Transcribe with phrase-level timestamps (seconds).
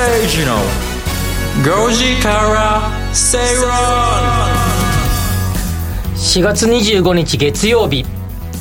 [0.00, 0.56] 崎誠二の
[1.86, 3.70] 5時から正論
[6.14, 8.06] 4月25日月曜日。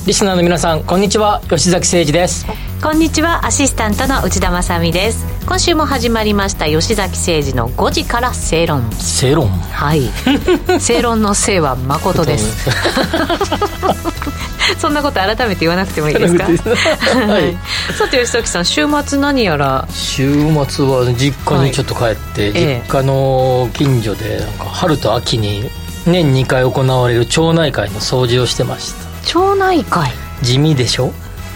[0.05, 1.39] リスナーの皆さんこんにちは。
[1.49, 2.45] 吉崎誠二です。
[2.83, 3.45] こんにちは。
[3.45, 5.25] アシスタントの内田まさみです。
[5.45, 6.65] 今週も始まりました。
[6.65, 10.09] 吉崎誠二の5時から正論正論はい。
[10.81, 12.69] 正論の正は誠です
[14.77, 16.43] そんなこと改めて言わなくてもいいですか？
[16.45, 17.57] はい。
[17.97, 19.87] さて吉崎さん週末何やら？
[19.91, 20.31] 週
[20.67, 22.53] 末は実家にちょっと帰って、はい。
[22.53, 25.69] 実家の近所でなんか春と秋に
[26.05, 29.27] 年2回行われる町内会の掃除をしてました。
[29.27, 30.11] 町内会？
[30.41, 31.11] 地味でしょ？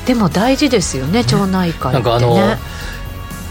[0.05, 1.93] でも大事ですよね町内会ってね。
[1.93, 2.37] なんかあの、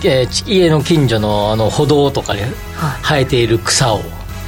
[0.05, 4.03] えーち家の近所のあの歩道とかでは生えている草を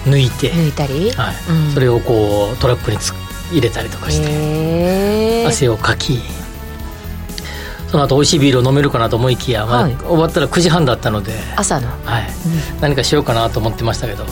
[0.05, 1.35] 抜いて、い、抜いたり、はい。
[1.49, 1.73] うん。
[1.73, 3.15] それをこうトラックにつ
[3.51, 6.21] 入れたりとかして、汗をかき
[7.91, 9.97] その後美味しいビールを飲めるかなと思いきや、まあはい。
[9.97, 11.87] 終わったら9時半だったので、朝の。
[12.05, 12.29] はい。
[12.81, 14.25] 何かしようかなと思ってましたけど、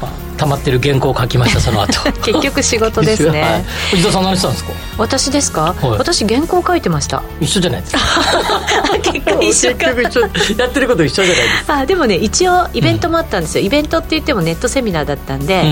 [0.00, 1.92] まあ、溜まってる原稿を書きましたその後。
[2.22, 3.42] 結局仕事ですね。
[3.42, 3.64] はい。
[3.90, 4.70] 藤田さん何したんですか？
[4.96, 5.98] 私ですか、はい。
[5.98, 7.24] 私原稿書いてました。
[7.40, 7.98] 一緒じゃないですか。
[9.02, 9.76] 結局一緒か。
[9.76, 10.20] 結局一緒。
[10.62, 11.64] やってること一緒じゃないです。
[11.64, 15.64] かあでもね一応イベントもあったんですよ、イベントって言ってもネットセミナーだったんで、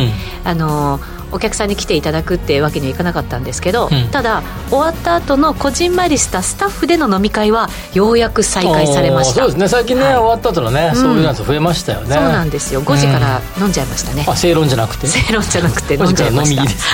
[0.44, 0.98] あの
[1.32, 4.08] お客さんに来ていただくってわけにはいかなかったんですけど、うん。
[4.10, 9.40] ただ終わった後のこじんまりしたスタッフでの飲み会はようやく再開されました。
[9.40, 9.68] そうですね。
[9.68, 10.14] 最近ね、はい。
[10.14, 10.94] 終わった後のね、ん。
[10.96, 12.14] そういうやつ増えましたよね。
[12.14, 12.82] そうなんですよ。
[12.82, 16.62] 5時から飲んじゃいましたね、あ正論じゃなくて正論じゃなくて飲5んじゃいました。
[16.62, 16.86] です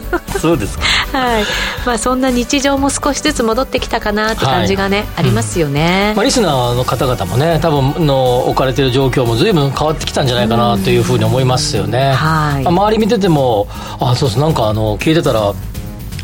[0.00, 0.84] かそうですか。
[1.18, 1.44] はい。
[1.84, 12.64] まあ、そんな日常も少しずつ戻ってきたかなって感じがね、ありますよね、まあ、リスナーの方々もね多分の置かれてる状況も随分変わってきたんじゃないかなというふうに思いますよね、はい。
[12.64, 13.66] まあ周り見てても
[13.98, 15.52] あそうそうなんかあの聞いてたら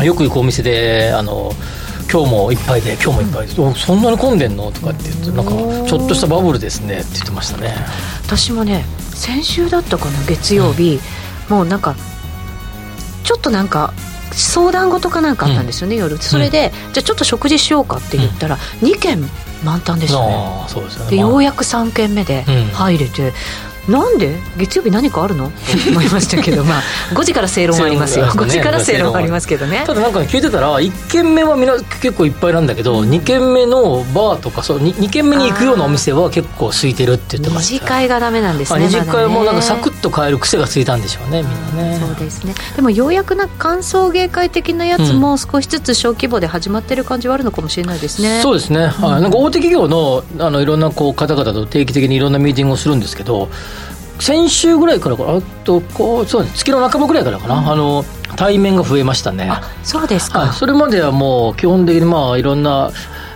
[0.04, 1.52] よく行くお店であの
[2.10, 4.70] 今日もいっぱいで今日もいっぱいで、おそんなに混んでんの？
[4.70, 5.50] とかって言ってなんか
[5.88, 7.74] ちょっとしたバブルですねって言ってましたね。
[8.24, 11.00] 私もね先週だったかな月曜日、
[11.48, 11.96] もうなんか
[13.26, 13.92] ちょっとなんか
[14.32, 16.16] 相談事かなんかあったんですよね、夜。
[16.18, 19.18] それで、じゃあちょっと食事しようかって言ったら、2軒
[19.64, 20.66] 満タンでしたね。
[21.10, 22.64] ね、ようやく3軒目でうん。
[22.70, 23.32] 入れて、
[23.88, 24.36] なんで？
[24.56, 25.52] 月曜日何かあるの？
[25.90, 26.82] 思いましたけどまあ
[27.14, 28.26] 5時から正論ありますよ。
[28.26, 28.52] 5正論ね。
[28.54, 29.84] 時から正論ありますけどね。
[29.86, 31.66] ただなんか聞いてたら1軒目はみ
[32.00, 37.84] 結構いっぱいなんだけど2軒目のバーとかそう 2, 軒目に行くようなお店は結構空いてるって言ってま二した。
[37.84, 38.86] 次会がダメなんですまあ、ね。
[38.86, 41.98] 二次会もなんかサクッッと買える癖がついたんでしょうねみんなね。
[41.98, 42.54] そうですね。
[42.76, 53.48] でもようやくなんか歓送迎会的なやつも少しずつ小規模で始まってる感じはあるのかもしれないですね、そうですね、はい、なんか大手企業のあのいろんなこう方々と定期的にいろんなミーティングをするんですけど
[54.18, 55.36] 先週ぐらいからかな？
[55.36, 58.04] あとこうそうです月の半ばぐらいからかな、あの
[58.36, 59.48] 対面が増えましたね。
[59.50, 62.90] あそうですか、はい、それまではもう基本的にまあいろんな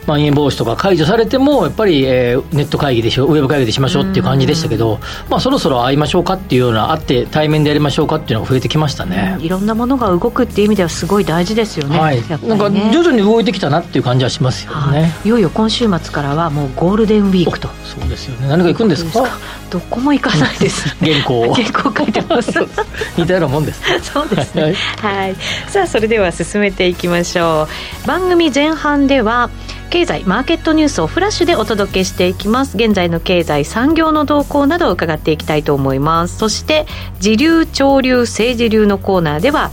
[0.06, 12.16] まん延防止とか解除されてもやっぱり、えーネット会議でしょウェブ会議でしましょうっていう感じでしたけど、まあ、そろそろ会いましょうかっていうような会って対面でやりましょうかっていうのが増えてきましたね、いろんなものが動くっていう意味ではすごい大事ですよね、はい。
[12.16, 12.22] ね。
[12.28, 15.02] なんか徐々に動いてきたなっていう感じはしますよはい。
[15.02, 17.68] ね、いよいよ今週末からはもうゴールデンウィークと。
[17.84, 18.48] そうですよね。
[18.48, 19.24] 何か行くんですか？
[19.70, 20.88] どこも行かないです。
[20.98, 21.54] 原稿を。
[21.54, 22.52] 原稿書いてます。
[23.16, 23.82] 似たようなもんです。
[24.02, 24.74] そうですね。
[25.00, 25.36] ははいい、
[25.68, 27.68] さあそれでは進めていきましょ
[28.04, 28.06] う。
[28.08, 29.50] 番組前半では
[29.90, 32.76] 経済マーケットニュースをフラッシュでお届けしていきます。
[32.76, 36.38] 現在の経済産業の動向などを伺っていきたいと思います。
[36.38, 36.86] そして
[37.18, 39.72] 時流潮流政治流のコーナーでは、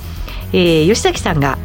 [0.54, 1.60] えー吉崎さんが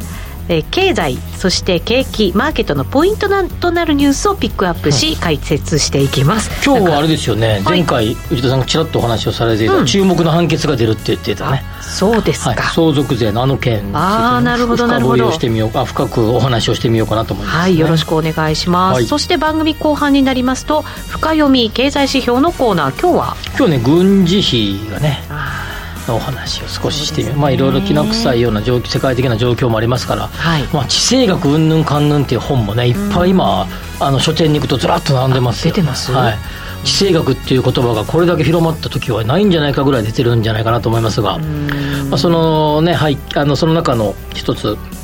[0.48, 6.50] えー経済そして景気マーケットのポイントなとなるニュースをピックアップし、解説していきます。
[6.64, 7.62] 今日はあれでですよね、はい。
[7.62, 9.86] 前回内田さんがちらっとお話をされていた、うん。
[9.86, 15.16] 注目の判決が出るって言ってたね、そうですか、はい、相続税のあの件にあーなるほどなるほど。
[15.16, 19.06] 深掘りをしてみようか深くお話をしてみようかなと思います、ね、はい、よろしくお願いします、はい。
[19.06, 23.36] そして番組後半になりますと深読み経済指標のコーナー今日は？
[23.58, 25.61] 今日ね軍事費がねあ
[26.08, 30.62] のお話を少ししてまあいろいろきな臭いような状況世界的な状況もありますから、はい。
[30.72, 33.66] まあ、地政学うんぬんかんぬんっていう本もねいっぱい今、
[34.00, 36.12] あの書店に行くとずらっと並んでます出てます？
[36.12, 36.38] はい、
[36.84, 45.01] 地政学っていう言葉がこれだけ広まった時はないんじゃないかぐらい出てるんじゃないかなと思いますが、まあ、そのね、はい、あのその中の一つ地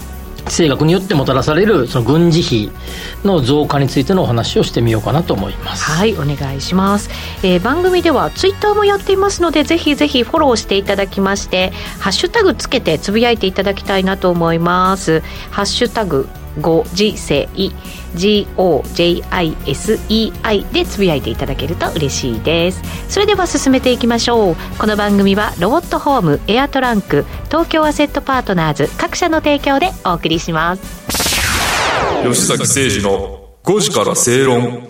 [0.48, 2.70] 政学によってもたらされるその軍事費
[3.24, 5.84] の増加についてのお話をしてみようかなと思います。
[5.84, 7.10] はいお願いします、
[7.42, 16.28] えー番組ではツイッターもやっていますのでぜひぜひフォローしていただきましてハッシュタグつけてつぶやいていただきたいなと思いますハッシュタグ
[16.60, 17.48] ご時世
[18.14, 18.72] GOJISEI
[20.72, 22.82] でつぶやいていただけると嬉しいです。
[23.08, 24.56] それでは進めていきましょう。
[24.78, 30.82] この番組はロボットホームエアトランク東京アセットパートナーズ各社の提供でお送りします。
[32.24, 34.86] 吉崎誠二の5時から正論。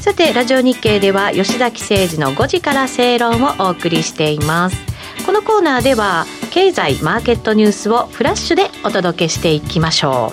[0.00, 4.76] さてラジオ日経では吉崎誠二の5時から正論をお送りしています。
[5.24, 10.32] このコーナーでは経済マーケットニュースをフラッシュでお届けしていきましょ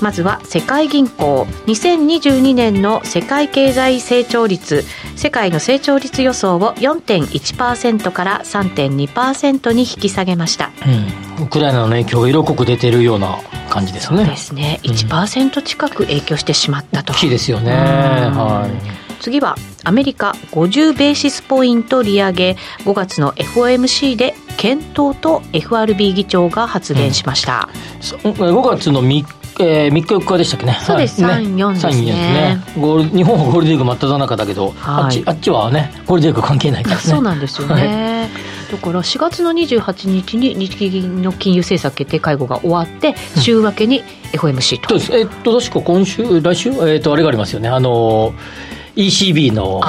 [0.00, 0.04] う。
[0.04, 1.42] まずは世界銀行。
[1.66, 4.84] 2022年の世界経済成長率
[5.16, 10.70] 世界の成長率予想を4.1%から3.2%に引き下げました、
[11.38, 13.40] うん、ウクライナの影響が色濃く出ているような
[13.70, 14.18] 感じですね。
[14.18, 14.78] そうですね。
[14.84, 17.72] 1%近く影響してしまったと、大きいですよね。
[17.72, 27.68] はい次はアメリカ50ベーシスポイント利上げ5月の FOMC で検討と FRB 議長が発言しました、
[28.24, 30.76] うん、5月の3えー、3日4日でしたっけね。
[30.82, 32.04] そうです、はい、3、4ですね。
[32.04, 37.02] ねゴール日本はゴールデンウィーク真っ只中だけど、はい、あっちあっちはね、ゴールデンウィーク関係ないからね。
[37.02, 38.30] そうなんですよね。
[38.72, 44.02] だから4月の28日に日銀の金融政策決定会合が終わって、週明けに
[44.32, 44.88] FOMC と。
[44.88, 45.12] そうです。
[45.12, 47.68] えっと、確か今週、来週、えっと、あれがありますよね。
[47.68, 48.34] あの、
[48.96, 49.80] ECB の、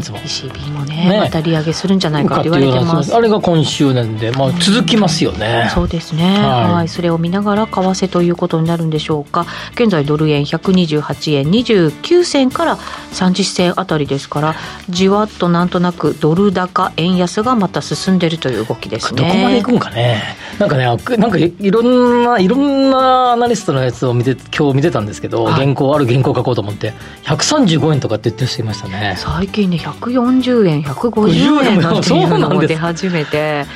[0.00, 1.18] ECB もねね。
[1.18, 3.14] また利上げするんじゃないかと言われてます。
[3.14, 9.46] あれが今週なんで、まあ、続きますよね、そうですね、はい、はい、それを見ながら為替ということになるんでしょうか。
[9.74, 12.76] 現在ドル円128円29銭から
[13.12, 14.54] 30銭あたりですから
[14.88, 19.22] じわっとなんとなくドル高円安がまた進んでるという動きですね。
[19.22, 20.22] どこまでいくんかね。
[20.58, 26.92] なんかねなんかいろんないろんなアナリストのやつを見て今日見てたんですけど、はい、原稿ある原稿書こうと思って
[27.24, 29.16] 135円とかって言ってましたね。
[29.18, 33.66] 最近ね140円150円なんていうのも出始めて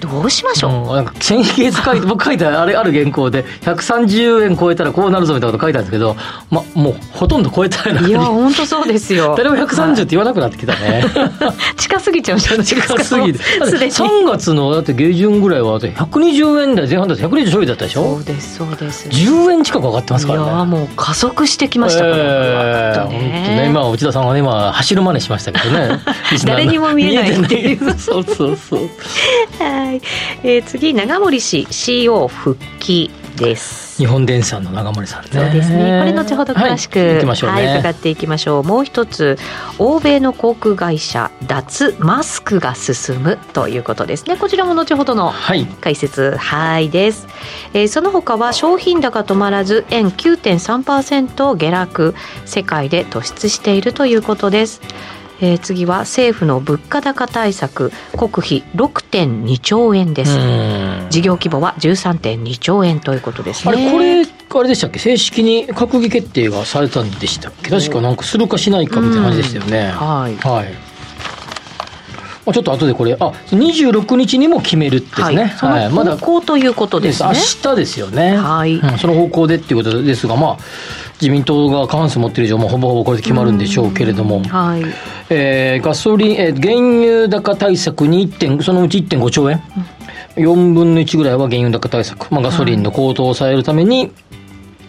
[0.00, 6.16] どうしましょう、うん、なんか先月書いて 僕書いたあれある原稿で130円超えたらこうなるぞみたいなこと書いたんですけど、
[6.50, 9.34] ま、もうほとんど超えたいや本当そうですよ。
[9.38, 12.82] 誰も130って言わなくなってきたね、はい、 近すぎちゃうじゃないですか。
[12.94, 18.16] 近すぎて3月のだって下旬ぐらいは120円台前半だと120ちょいだったでしょ？
[18.16, 19.08] そうですそうです。
[19.08, 20.44] 10円近く上がってますからね。
[20.46, 23.18] いやもう加速してきましたから、えー、ね。
[23.62, 23.66] ね。
[23.68, 26.00] 今内田さんはね今走る真似しましたけどね。
[26.44, 27.94] 誰にも見えないっていう。
[27.98, 28.80] そうそうそう
[29.86, 30.00] はい、
[30.42, 33.98] えー、次長森氏 CO 復帰です。
[33.98, 36.00] 日本電産の長森さん、ね、そうですね。
[36.00, 37.68] これ後ほど詳しく、はい、ね。
[37.68, 38.64] はい、伺っていきましょう。
[38.64, 39.38] もう一つ
[39.78, 44.36] 欧米の航空会社脱マスクが進むということですね。
[44.36, 45.32] こちらも後ほどの
[45.80, 47.28] 解説はいです、
[47.72, 54.80] えー、その他は商品高止まらず円9.3%下落世界で突出しているということです
[55.40, 60.38] えー、次は政府の物価高対策国費6.2兆円です。
[61.10, 63.72] 事業規模は13.2兆円ということですね。
[63.72, 64.26] あれこれ
[64.58, 64.98] あれでしたっけ？
[64.98, 67.70] 正式に閣議決定がされたんでしたっけ？
[67.70, 69.88] 確かなんかするかしないかみたいな感じでしたよね。
[69.88, 70.72] はい、はい。
[72.46, 73.16] まあ、ちょっと後でこれあ
[73.50, 78.36] 26日にも決めるですね、はい、その方向ということですね、明日ですよね。
[78.36, 80.58] はい、うん、その方向でっていうことですがまあ
[81.20, 84.82] 自民党が過半数持ってる以上もほぼほぼこれで決まるんでしょうけれども、はい。
[85.30, 89.62] えー、ガソリン、えー、原油高対策に1点そのうち1.5兆円、
[90.36, 94.12] うん、4分の1ぐらいは原油高対策、まあ、ガソリンの高騰を抑えるために、はい。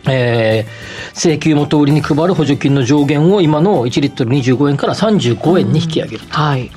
[0.10, 6.26] えー、請求元売りに配る補助金の上限を今の1リットル25円から35円に引き上げると。
[6.26, 6.72] うん、はい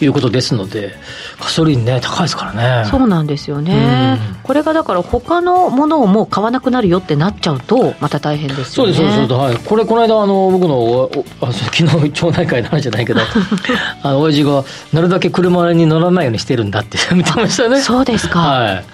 [0.00, 0.94] いうことですので、
[1.40, 2.88] ガソリンね、高いですからね。
[2.88, 4.18] そうなんですよね。
[4.42, 8.66] これがだから、他のものをもう買わなくなるよってなっちゃうと、また大変ですよね。
[8.66, 9.56] そうです、そうです、はい。
[9.56, 13.20] これ、この間、あの、僕の、あ 昨日、町内会の話じゃないけど、
[14.02, 17.80] あの、親父が、なるだけ車に乗らないようにしてるんだって 見てましたね。
[17.80, 18.38] そうですか。
[18.38, 18.84] はい。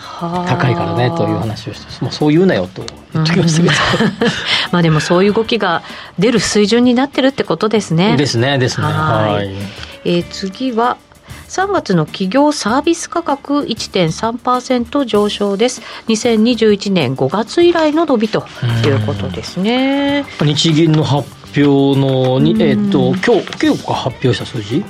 [0.48, 2.82] 高いからね、という話をして、まあ、そう言うなよと
[3.12, 3.74] 言ってきましたけど。
[4.72, 5.82] まあ、でも、そういう動きが
[6.18, 8.16] 出る水準になってるってことですね。
[8.16, 8.86] ですね、ですね。
[8.86, 9.93] はい。
[10.04, 10.98] えー、次は
[11.48, 15.82] 3月の企業サービス価格1.3%上昇です。
[16.08, 18.44] 2021年5月以来の伸びと
[18.84, 20.24] いうことですね。
[20.40, 24.84] 日銀の発表のに、えー、っと今日今日か発表した数字？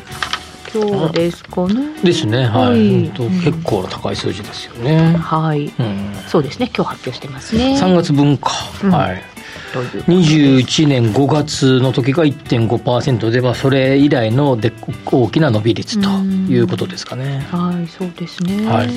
[0.72, 2.02] 今日ですかね。
[2.02, 2.46] ですね。
[2.46, 6.70] はい、はい、と結構な高い数字ですよね、はい、うん、そうですね。
[6.74, 7.78] 今日発表してますね。
[7.80, 8.50] 3月分か、
[8.82, 9.33] うん、はい
[9.80, 14.72] 21年5月の時が1.5%ではそれ以来ので
[15.06, 17.46] 大きな伸び率ということですかね。
[17.50, 18.88] はいそうですね、はい。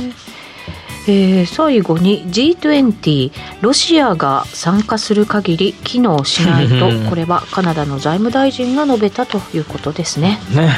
[1.10, 3.32] えー、最後に G20
[3.62, 10.40] ロシアが参加する限り機能しないとこれはカナダの財務大臣が述べたということですね。
[10.54, 10.70] ね。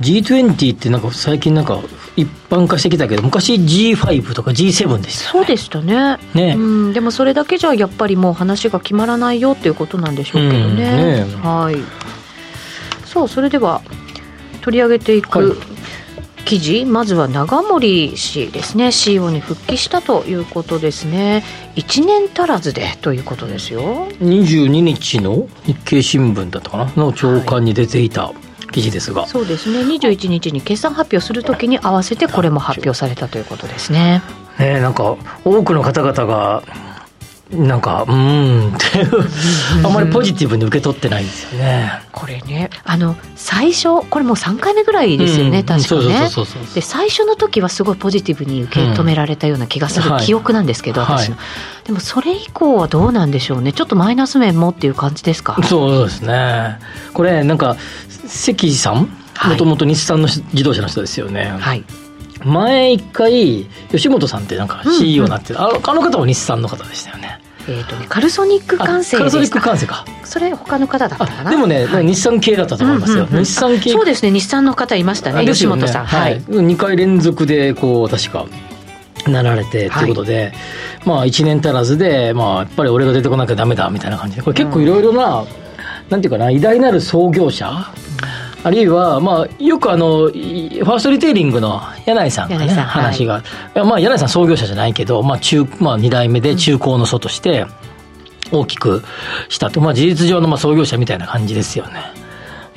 [0.00, 1.80] G20 ってなんか最近なんか
[2.16, 6.18] 一般化してきたけど昔 G5 とか G7 でした、ね、そうでしたね。
[6.34, 11.76] ね、うん、でもそれだけじゃやっぱりもう話が決まらないよっていうことなんでしょうけどね,、ねはい。
[13.06, 13.82] さあそれでは
[14.60, 15.56] 取り上げていく、はい。
[16.44, 16.84] 記事。
[16.84, 18.92] まずは長森氏ですね。
[18.92, 21.44] CEO に復帰したということですね。
[21.76, 24.08] 1年足らずでということですよ。
[24.20, 26.92] 22日の日経新聞だったかな？
[26.96, 28.32] の朝刊に出ていた、
[28.72, 34.22] 記事ですがそうですね21日に決算発表するときに合わせてこれも発表されたということですね
[34.58, 36.62] ねなんか多くの方々が
[37.52, 38.86] なんか、うーんって
[39.84, 41.92] あんまりポジティブに受け取ってないんですよね。
[42.10, 46.30] これね、あの、最初、これもう3回目ぐらいですよね、うん確かね。
[46.74, 51.36] で、最初の時はすごいポジティブに受け止められたような気がするうんはい記憶なんですけど、はい私の。
[51.84, 53.74] でも、それ以降はどうなんでしょうね。
[53.74, 55.62] ちょっとマイナス面もっていう感じですか？
[55.64, 56.78] そうですね。
[57.12, 57.76] これ、なんか、
[58.26, 59.06] 関さん？
[59.34, 61.50] はいもともと日産の自動車の人ですよね。
[61.58, 61.84] はい。
[62.44, 67.40] 前一回、吉本さんってなんかうん CEO になって、あのあの方も日産の方でしたよね。
[67.68, 69.60] えっ、とね、カルソニックあ完成カルソニック。
[69.60, 70.04] 完成か。
[70.24, 71.48] それ他の方だったかな。
[71.48, 73.24] あでもね、はい日産系だったと思いますよ。
[73.24, 76.06] うんうんうん日産系そうですね、日産の方いましたね、ね本さん。
[76.06, 76.40] はい。
[76.42, 78.46] 2回連続でこう確か
[79.28, 80.52] なられてということで、
[81.04, 85.44] まあ1年足らずで、まあ、やっぱり俺が出てこなきゃダメだみたいな感じでこれ結構いろいろな、
[86.08, 87.92] なんていうかな偉大なる創業者？
[88.64, 93.42] あるいは、まあ、よくあの、いファーストリテイリングの柳井さんがね、話が、い
[93.74, 97.66] やまあ、柳井さん創業者じゃないけど、まあ、中、まあ、2代目で中高の祖として、
[98.52, 99.02] 大きく
[99.48, 99.80] したと。
[99.80, 102.04] まあ、事実上のまあ創業者みたいな感じですよね。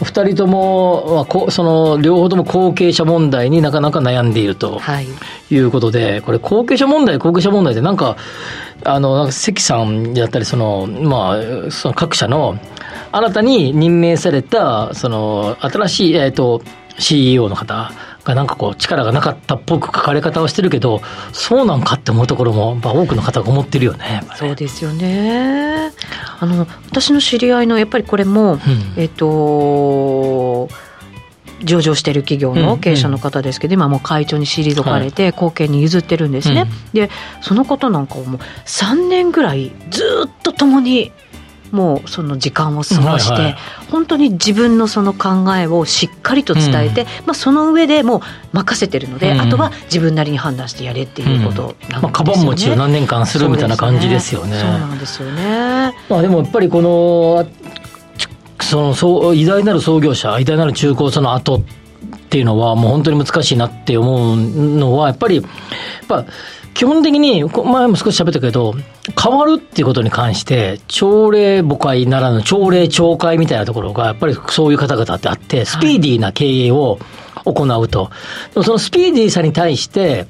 [0.01, 5.07] 二人とも、まあこ、その、両方とも後継者問題になかなか悩んでいるとはい。
[5.51, 8.17] いうことで、これ後継者問題、後継者問題ってなんか、
[8.83, 12.57] あの、関さんだったり、その、まあ、その各社の、
[13.15, 16.61] 新たに任命された、その、新しい、えっ、と、
[16.97, 17.91] CEO の方
[18.25, 24.23] がなんかこう力がなかったっぽく書かれ方をしてるけど、そうなんかって思うところも、多くの方が思ってるよね。
[24.35, 25.91] そうですよね。
[26.39, 28.59] あの私の知り合いのやっぱりこれも、うん。
[28.97, 30.67] えっと
[31.63, 37.09] 上場している企業の経営者の方ですけど、今もう会長に退かれて後継に譲ってるんですね、で
[37.41, 41.11] その方なんかをもう3年ぐらいずっと共に
[41.71, 43.55] もうその時間を過ごして、はいはい
[43.91, 52.01] 本当に自分のその考えをしっかりと伝えて、まあ、その上でもう任せてるので、うんあとは自分なりに判断してやれっていうことなんですよね。
[52.01, 54.57] まあ、カバン持ちを何年間するみたいな感じですよね。
[54.59, 55.93] そうなんですよね。
[56.09, 57.47] まあでもやっぱりこの、
[58.17, 58.27] ち
[58.65, 61.61] その、そう、偉大なる創業者、偉大なる中高その後っ
[62.29, 65.45] ていうのはもう本当に難しいなって思うのは、やっぱり、やっ
[66.07, 66.25] ぱ、
[66.75, 68.75] 基本的に、前も少し喋ったけど、
[69.19, 76.99] 変わるっていうことに関して、朝礼母会ならぬ朝礼懲戒みたいなところが、やっぱりそういう方々ってあって、スピーディーな経営を
[77.45, 78.03] 行うと。
[78.03, 78.11] は
[78.61, 80.27] いそのスピーディーさに対して、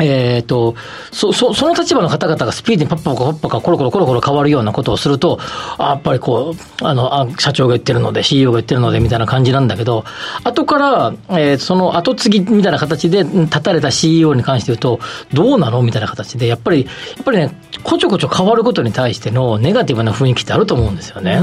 [0.00, 0.74] えっ、と、
[1.10, 5.38] そ、そ、その立場の方々がスピーディーにパッパカパッパカコロコロコロコロ変わるようなことをすると、
[5.78, 10.04] あやっぱりこう、あの、あ社長が言ってるので、CEO が言ってるので、みたいな感じなんだけど、
[10.44, 15.00] 後から、えーその後継ぎみたいな形でうん立たれた CEO に関して言うと、
[15.32, 15.82] どうなの？
[15.82, 17.50] みたいな形で、やっぱり、やっぱりね、
[17.84, 21.42] こちょこちょ変わることに対してのネガティブな雰囲気ってあると思うんですよね。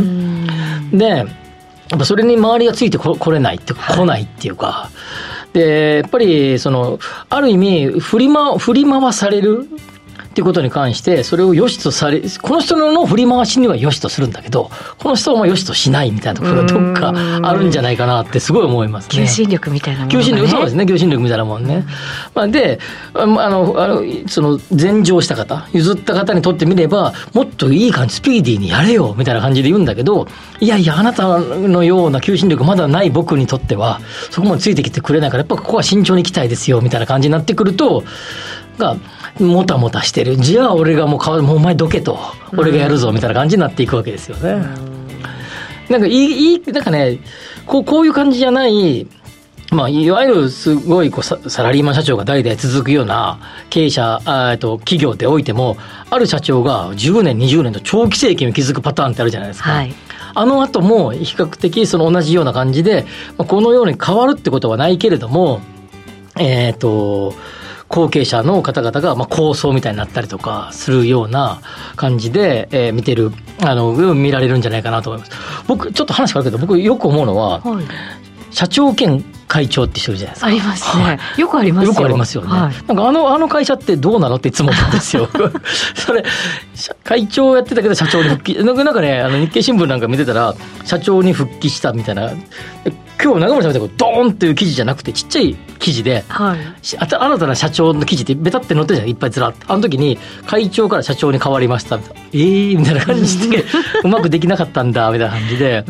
[0.91, 1.25] で、や
[1.95, 4.89] っぱそれに周りがついてこ来れないって来ないっていうか、
[5.53, 9.67] で、やっぱり、その、ある意味、振りま、振り回される
[10.39, 19.17] っていうことに関して、それを良しとされ、この人の振り回しには良しとするんだけど、この人は良しとしないみたいなところがどっかあるんじゃないかなってすごい思いますね。
[19.17, 21.83] 求心力みたいなものが、ね、求心力、そうですね、求心力みたいなもんね。
[22.33, 22.79] まあ、で、
[23.13, 30.25] あの、あの、あのその、前乗した方、譲った方にとってみれば、もっといい感じ、スピーディーにやれよ、みたいな感じで言うんだけど、
[30.61, 38.05] いやいや、あなたのような求心力まだない僕にとっては、そこまでついてきてくれないから、やっぱここは慎重に行きたいですよ、みたいな感じになってくると、
[38.79, 38.95] が、
[39.39, 40.37] もたもたしてる。
[40.37, 42.19] じゃあ俺がもうもうお前どけと。
[42.57, 44.65] 俺がやるぞ、みたいな感じになっていくわけですよね。
[45.89, 47.19] なんかいい、いい、なんかね、
[47.65, 49.07] こう、こういう感じじゃない、
[49.71, 55.77] まあ、いわゆるすごいこうササラリーマン社長が代々続くような経営者、あえっと企業でおいても、
[56.09, 59.71] ある社長が10年、20年と長期政権を築くパターンってあるじゃないですか。
[59.71, 59.93] はい
[60.35, 63.05] あの後も比較的その同じような感じで、
[63.37, 65.59] まあ、このように変わるってことはないけれども、
[66.37, 67.33] えっ、と、
[67.89, 71.59] 後継者の方々が、まあ、構想みたいになったりとかするような
[71.95, 73.31] 感じで、えー見てる、
[73.61, 75.31] あの、見られるんじゃないかなと思います。
[75.67, 77.85] 僕、ちょっと話変わるけど、僕よく思うのは、はい、
[78.51, 80.47] 社長兼会長って人いるじゃないですか。
[80.47, 82.49] ありますね、はいよくありますよよくありますよね。
[82.49, 85.27] はいなんかあの、あの会社ってどうなのっていつも思うんですよ。
[85.95, 86.23] それ、
[86.75, 88.63] 社会長やってたけど社長に復帰。
[88.63, 90.53] なんかね、あの日経新聞なんか見てたら、
[90.85, 92.31] 社長に復帰したみたいな。
[93.19, 96.59] で今日長森さんみたいにドーンっていう記事じゃなくて、ちっちゃい記事で、はい。
[96.81, 101.97] 新たな社長の記事ってベタって載ってるじゃんいっぱいずらっとあの時に会長から社長に変わりました。
[101.97, 103.65] みたいなええー、みたいな感じで
[104.03, 105.85] うまくできなかったんだみたいな感じで。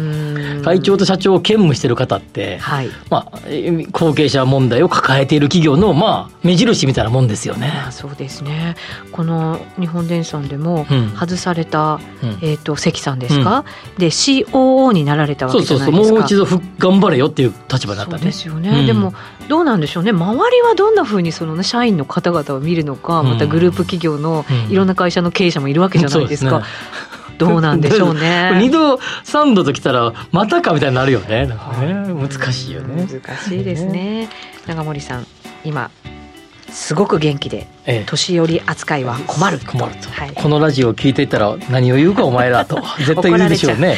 [0.59, 2.89] 会長と社長を兼務してる方って、はい。
[3.09, 7.71] まあ、えー後継者問題を抱えている企業の、まあ、目印みたいなもんですよね。
[7.88, 8.75] あそうですね。
[9.12, 11.12] この日本電産でもうん。
[11.17, 12.29] 外された、うん。
[12.41, 13.63] えー、と関さんですか、
[13.98, 18.24] で COO になられたわけじそうそうそう、ゃないですかもう一度ふ頑張れよっていう立場だったね。
[18.24, 18.86] ですよね、うん。
[18.86, 19.14] でも
[19.48, 20.12] どうなんでしょうね。
[20.12, 24.72] 周りはどんなふうにその、ね、社員の方々を見るのか、うんまたグループ企業のうん。
[24.72, 26.66] いろんな会社の経営者もいるわけじゃないですか、そうで
[27.40, 28.52] どうなんでしょうね。
[28.60, 31.48] 二度三度ときたらまたかみたいになるよね。
[31.48, 31.56] ね。
[32.14, 33.08] 難しいよね。
[33.08, 34.30] 難しいですね。
[34.68, 35.26] 長森さん
[35.64, 35.90] 今
[36.72, 38.04] すごく元気でええ。
[38.06, 40.34] 年寄り扱いは困る困ると、はい。
[40.34, 43.98] このラジオを聞いていたら何を言うかお前らと 絶対言うでしょうね。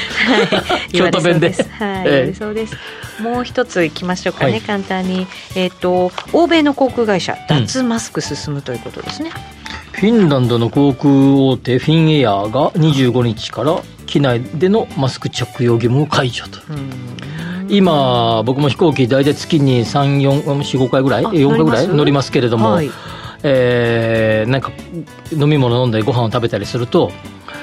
[0.70, 1.54] はい、京都弁で。
[1.80, 2.76] はい、そうです。
[3.22, 4.62] もう一ついきましょうかね、はい。
[4.62, 5.28] 簡単に。
[5.56, 7.66] えっ、と、欧米の航空会社、うん。
[7.66, 9.32] 脱マスク進むということですね。
[9.92, 16.60] フィンランドの航空大手フィンエアーが25日から機内でのマスク着用義務を解除と。
[16.70, 17.31] うん
[17.72, 22.92] 今僕も飛行機大体月に3445回ぐらいあ4回ぐらい乗りますけれども、はい、
[23.44, 24.72] えーなんか
[25.32, 27.12] 飲み物飲んだりご飯を食べたりすると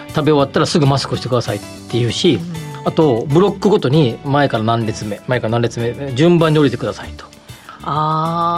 [0.09, 1.61] 食べ終わったらすぐマスクをしてくださいっ
[1.91, 2.41] ていうし、
[2.85, 7.27] あとブロックごとに前から何列目前から何列目順番に降りてくださいと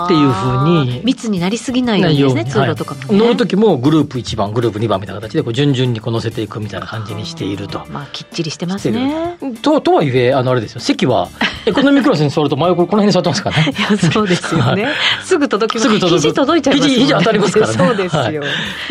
[0.05, 3.07] っていうふうに密になりすぎないようにですね、通路とかもね。
[3.09, 7.85] はい乗る時もグループ1番グループ2番みたいな形でこう順々にこう乗せていくみたいな感じにしていると。
[7.89, 9.37] まあ、きっちりしてますね。
[9.63, 11.29] ととはいえあのあれですよ席は
[11.67, 14.89] エコノミークラスに座ると真横この辺に座ってますからね いや、そうですよね。
[15.23, 15.89] すぐ届きます。
[15.89, 16.95] すぐ届く肘届いちゃいますね。
[16.95, 18.23] 肘肘当たりますからねそうですよ。
[18.23, 18.39] はいい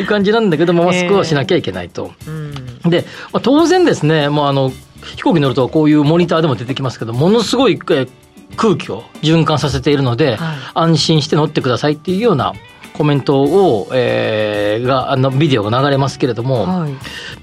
[0.04, 2.12] う感じなんだけどもマスクはしなきゃいけないと。
[2.28, 2.50] うん
[2.90, 4.72] で、まあ、当然ですね、もうあの
[5.16, 8.10] 飛行機に乗るとこういうモニターでも出てきますけどものすごいえー
[8.56, 12.54] 空気を循環させているので、はい安心して乗ってくださいっていうような
[12.94, 16.94] コメントを、えーがあのビデオが流れますけれども、まはい。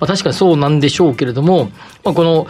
[0.00, 1.70] あ、確かにそうなんでしょうけれども、
[2.04, 2.46] まあ、この、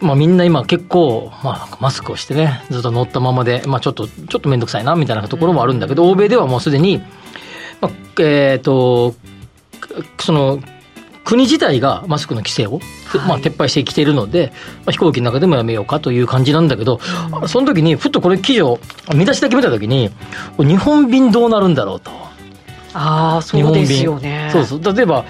[0.00, 7.02] まあ、みんな今結構、まあ、マスクをしてねずっと乗ったままで、まあ、ちょっとちょっと面倒くさいなみたいなところもあるんだけど、欧米ではもうすでに、
[7.80, 7.90] まあ、
[8.22, 9.14] えっ、と
[10.18, 10.60] その
[11.30, 16.98] 国自体がマスクの規制を、はいまあ、撤廃してきているので、まあ、飛行機の中でもやめようかという感じなんだけど、
[17.46, 18.80] その時にふっとこれ記事を
[19.14, 20.10] 見出しだけ見た時に
[20.58, 22.10] 日本便どうなるんだろうと。
[22.94, 24.50] ああ、そうですよね。
[24.52, 25.24] そうそう例えば、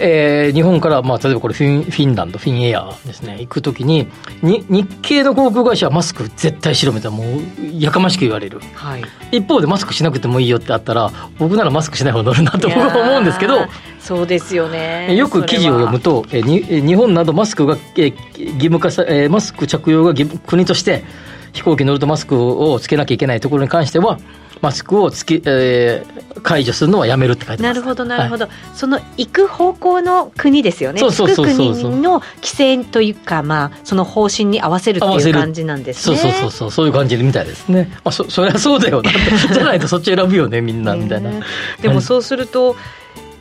[0.00, 3.36] えー日本から、まあ、例えばこれフィンフィンランドフィンエアーですね。
[3.40, 4.08] 行く時に
[4.42, 7.40] に日系の航空会社はマスク絶対しろみたいなもう
[7.78, 8.60] やかましく言われる。
[8.74, 9.02] はい。
[9.30, 13.58] 一方でマスクしなくてもいいよってあったら僕ならマスクしない方が乗るなと僕は思うんですけど。
[14.00, 15.14] そうですよね。
[15.14, 21.04] よく記事を読むと、えーにえー日本などマスクが、えー義務化さ、えーマスク着用が義務国として
[21.52, 24.18] 飛行機に乗るとマスクをつけなきゃいけないところに関しては
[24.60, 27.74] マスクをつけ、えー解除するのはやめるって書いてます。
[27.74, 28.46] なるほどなるほど。
[28.46, 31.00] ど、その行く方向の国ですよね。
[31.00, 36.16] そうそうそう国の規制というかまあその方針に合わせるっていう感じなんですね。
[36.16, 36.70] そうそうそうそう。
[36.70, 37.90] そういう感じみたいですね。
[38.04, 39.10] まあそそりゃそうだよな
[39.52, 41.30] じゃないとそっち選ぶよねみんなみたいな。
[41.30, 41.40] ね
[41.82, 42.76] でもそうすると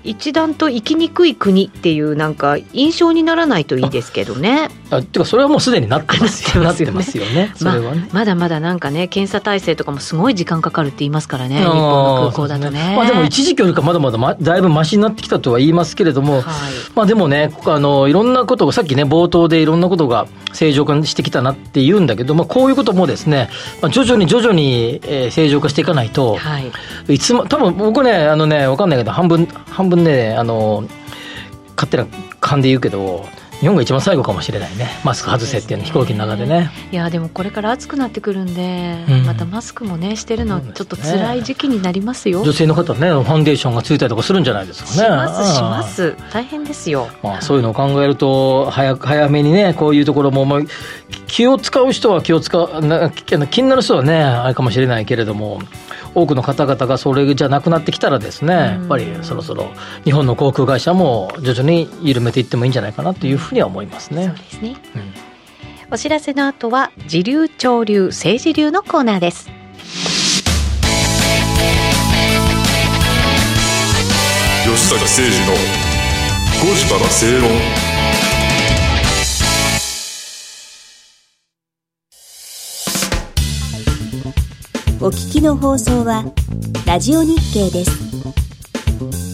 [0.03, 4.69] 一段と生きにくい国っていうなんか印象にならないといいですけどね。
[4.91, 6.63] あてかそれはもうすでになってますよ。
[6.63, 7.51] ななってますすよね。
[7.55, 8.09] それはね。
[8.11, 12.93] まだまだなんかね検査体制とかもすごい時間かかるって言いますからね日本の空港だとそうですね。
[12.95, 16.43] まあでも一時期よりかまだまだまだいぶマシになってきたとは言いますけれども、はい。
[16.95, 23.49] まあでもね、あの、いろんなことが、さっきね、冒頭でいろんなことが正常化してきたなって言うんだけど、まあこういうこともですね、
[23.81, 27.13] まあ、徐々に徐々に、えー正常化していかないと、はい。
[27.13, 30.83] いつも、多分僕ね、あのね、わかんないけど、半分、半分ね、あの、
[31.75, 32.05] 勝手な
[32.39, 33.25] 勘で言うけど、
[33.59, 34.87] 日本が一番最後かもしれないね。
[35.03, 36.71] マスク外せっていうの、飛行機の中でね。
[36.91, 44.95] いやでもこれから暑くなってくるんで、うんまたマスクもねしてるのちょっと辛い時期になりますよ、女性の方はね、ファンデーションがついたりとかするんじゃないですかね。
[44.95, 50.59] しますしまうんす大変ですよまあ、そういうのを考えると早く早めにねこういうところも、まあ、
[51.27, 55.59] 気を使う人は気を使うな気気になる人はねあれかもしれないけれども
[56.15, 59.71] 多くの方々がそれじゃなくなってきたらですねやっぱりそろそろ
[60.03, 64.27] 日本の航空会社も徐々に緩めていってもいいんじゃないかなというふうには思いますそうね。
[64.29, 64.75] ですね。
[64.95, 65.13] うん。
[65.91, 69.49] お知らせの後は時流潮流政治流のコーナーです。
[74.65, 75.53] 吉坂誠二の
[76.61, 77.88] 5時から正論
[85.01, 86.25] お聞きの放送は
[86.85, 89.28] ラジオ日経です。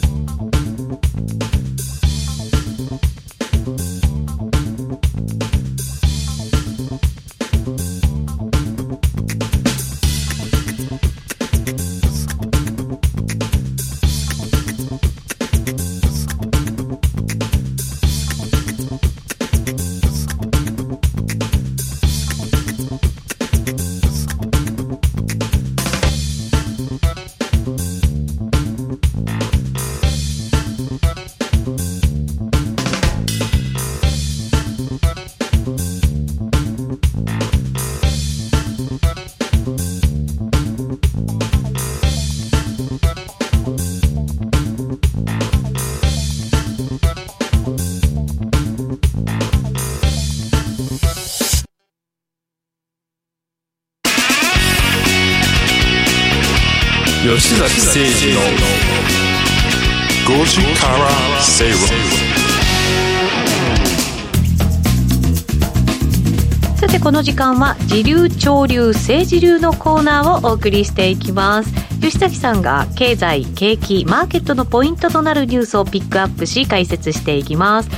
[67.25, 71.73] 時間は時流潮流政治流のコーナーをお送りしていきます。
[71.99, 77.89] 吉崎さんが経済景気マーケットのポイントとなるニュースをピックアップし解説していきます。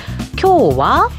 [0.41, 1.09] 今日は？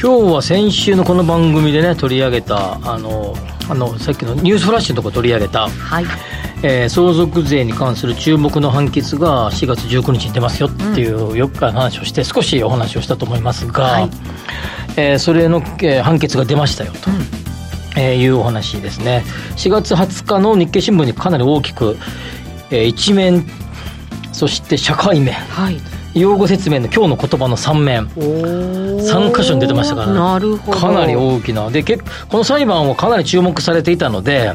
[0.00, 3.34] 今日は先週のこの番組でね取り上げたあの
[3.70, 6.04] あのさっきのニュースフラッシュのところ取り上げた、はい。
[6.62, 14.10] えー相続税に関する注目の判決が4月19日に出ますよっていう、よく話をして少しお話をしたと思いますが、はい。
[14.98, 17.08] えーそれの、えー判決が出ましたよと。
[17.96, 19.24] えーいうお話ですね。
[19.56, 21.96] 4月20日の日経新聞にかなり大きく、
[22.70, 23.44] えー一面
[24.32, 25.80] そして社会面はい。
[26.14, 30.78] 用語説明の今日の言葉の3面3箇所に出てましたからねなるほど。
[30.78, 31.70] かなり大きな。
[31.70, 34.52] で結この裁判はかなり注目されていたので、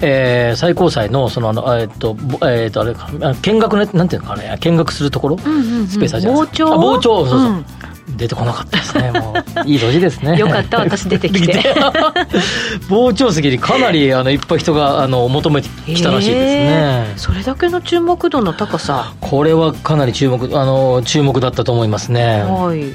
[0.00, 2.94] えー最高裁のそのあの、えーっとぼえーっとあれ
[3.42, 5.86] 見学ねなんていうのかな見学するところ、うんうんうん。
[5.88, 6.66] スペースあるじゃない傍聴。
[6.68, 7.64] そうそう、うん
[8.08, 9.10] 出てこなかったですね。
[9.12, 9.34] も
[9.64, 10.36] ういい年ですね。
[10.36, 11.62] よかった私 出てきて。
[12.88, 19.12] 傍聴席にかなりあのいっぱい人があの求めてきたらしいですへねーそれだけの注目度の高さ。
[19.20, 22.42] これはかなり注目あの注目だったと思いますね。
[22.42, 22.92] はい。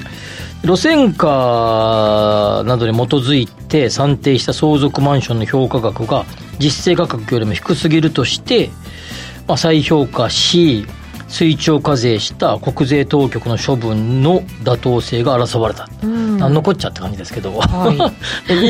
[0.62, 6.24] 路線価などに基づいて算定した相続マンションの評価額が
[6.58, 8.70] 実勢価格よりも低すぎるとして、
[9.46, 10.86] まあ、再評価し
[11.28, 16.38] 追徴課税した国税当局の処分の妥当性が争われた、うん。
[16.38, 18.12] なんのこっちゃって感じですけど、は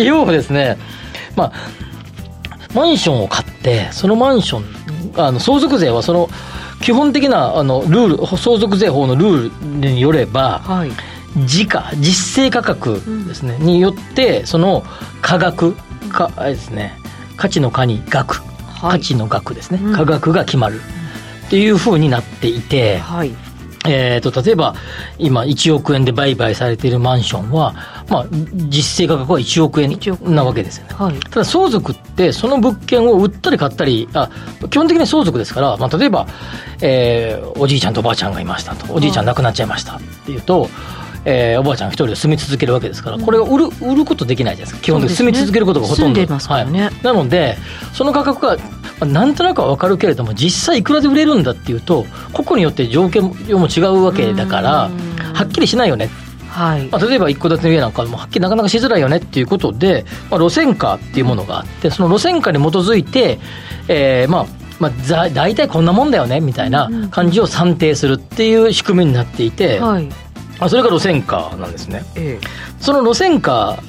[0.04, 0.76] 要は ですね。
[1.36, 1.52] まあ
[2.74, 4.64] マンションを買ってそのマンション
[5.16, 6.28] あの相続税はその
[6.82, 10.90] 基本的なあのルール相続税法のルールによればはい。
[11.44, 14.82] 時価実勢価格ですね、によってその
[15.20, 15.76] 価額
[16.10, 16.98] かですね
[17.36, 18.92] 価値の価に額、はい。
[18.92, 19.92] 価値の額ですね、うん。
[19.92, 20.80] 価格が決まる
[21.48, 23.34] っていうふうになっていて、はい。
[23.86, 24.74] えー、と例えば
[25.18, 27.72] 今1億円で売買されているマンションは、
[28.08, 28.26] まあ、
[28.68, 30.34] 実勢価格は1億円1億円。
[30.34, 30.94] なわけですよね。
[30.94, 31.18] はい。
[31.20, 34.28] ただ相続ってその物件を売ったり買ったりあ
[34.68, 36.26] 基本的に相続ですから、まあ、例えば、
[36.82, 40.68] えーおじいちゃんとおばあちゃんがいましたとおじいちゃん亡くなっちゃいましたっていうと、
[41.24, 44.84] えーおばあちゃん一人で住み続けるわけですからこれを売る売ることできないじゃないですか。
[44.84, 46.20] 基本的に住み続けることがほとんど。
[46.20, 46.84] 住んでますからね。
[46.84, 46.94] はい。
[47.02, 47.56] なので
[47.94, 55.18] その価格がまあなんとなくは分かるけれども実際いくらで売れるんだっていうと個々によって条件も違うわけだからうん。
[55.34, 56.10] はっきりしないよね。
[56.48, 56.88] はい。
[56.88, 63.38] まあ、例えば一戸建ての家なんかもはっきりなかなかしづらいよねっていうことで、まあ、路線価っていうものがあってその路線価に基づいて、
[63.86, 64.46] えーまあ
[64.80, 70.06] まあ、ざ大体こんなもんだよねみたいな感じを算定するっていう仕組みになっていて、はい。
[70.58, 72.02] まあ、それが路線価なんですね。
[72.16, 72.40] え。
[72.80, 73.80] その路線価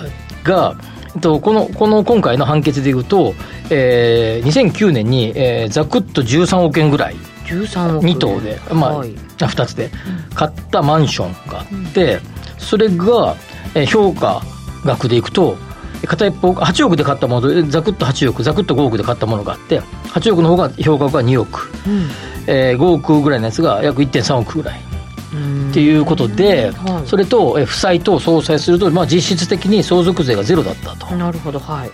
[0.43, 0.76] が
[1.22, 3.34] とこのこの今回の判決でいうと、
[3.69, 7.15] えー、2009年に、えーざくっと13億円ぐらい。
[7.15, 9.15] え13億2棟で、まあはい。
[9.41, 9.89] あ2つで。
[10.36, 12.19] 買ったマンションがあって、
[12.58, 13.36] それが、
[13.76, 14.41] えー評価
[14.86, 15.58] 額でいくと
[16.06, 22.10] 片一方8億で買ったものでざくっと8億ざくっと5億で買ったものがあって8億の方が評価額が2億、うん。
[22.48, 24.82] えー5億ぐらいのやつが約1.3億ぐらい。
[24.84, 24.88] うん
[25.30, 27.08] っていうことで、はい。
[27.08, 31.15] それとえー負債等相殺すると、まあ、実質的に相続税がゼロだったと。
[31.15, 31.60] なるほど。
[31.60, 31.92] はい。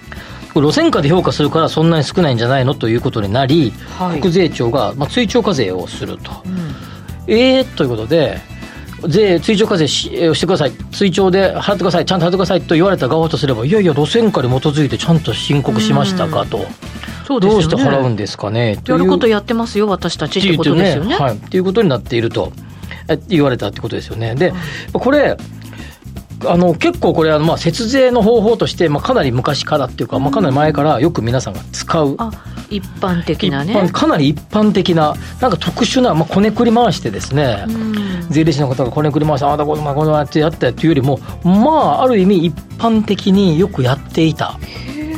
[0.54, 2.76] 路線価で評価するからそんなに少ないんじゃないの？
[2.76, 4.22] ということになり、はい。
[4.22, 6.32] 国税庁が、まあ、追徴課税をすると。
[6.46, 7.34] うん。
[7.34, 8.40] えー、ということで、
[9.08, 16.66] 税、追徴課税しえーしてください、追徴で払ってください、ちゃんと払ってくださいと言われた側とすれば、いやいや、路線価に基づいてちゃんと申告しましたかと、
[17.28, 18.80] そうですよねどうして払うんですかね？
[18.88, 21.16] やることややってますよ私たちってことですよね。
[21.18, 22.54] はい、っていうことになっていると。
[22.56, 22.62] え
[23.28, 24.36] 言われたってことですよね。
[24.36, 24.54] で、
[24.94, 25.38] これ
[26.46, 32.32] あの結構これあのまあ節税の方法として、まあ、かなり昔からっていうか、まあ、かなり前からよく皆さんが使うあ
[32.70, 38.28] 一般的な一ね般かなり一般的ななんか特殊な、まあ、こねくり回してですね、うん。
[38.30, 44.60] 税理士の方がこねくり回してああだこうだこうだってやったっていうよりもまあある意味一般的によくやっていた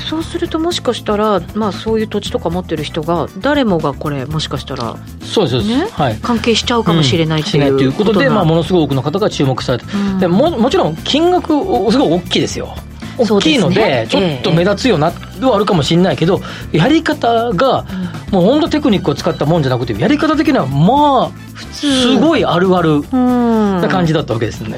[0.02, 6.16] そうするともしかしたらまあそういう土地とか持ってる人が誰もがこれもしかしたらそうですそうです、ねはい。
[6.18, 10.20] 関係しちゃうかもしれないってしないといいううことで、なまあ、ものすごい多くの方が注目されて、うん。
[10.20, 12.76] でももちろん金額おすごい大きいですよ。
[13.18, 16.40] 大きいのでねちょっと目立つよなはあるかもしれないけど
[16.72, 17.84] やり方が
[18.32, 23.82] もう本当テクニックを使ったもんじゃなくてやり方的にはまあすごいあるあるうん。
[23.82, 24.78] な感じだったわけですね。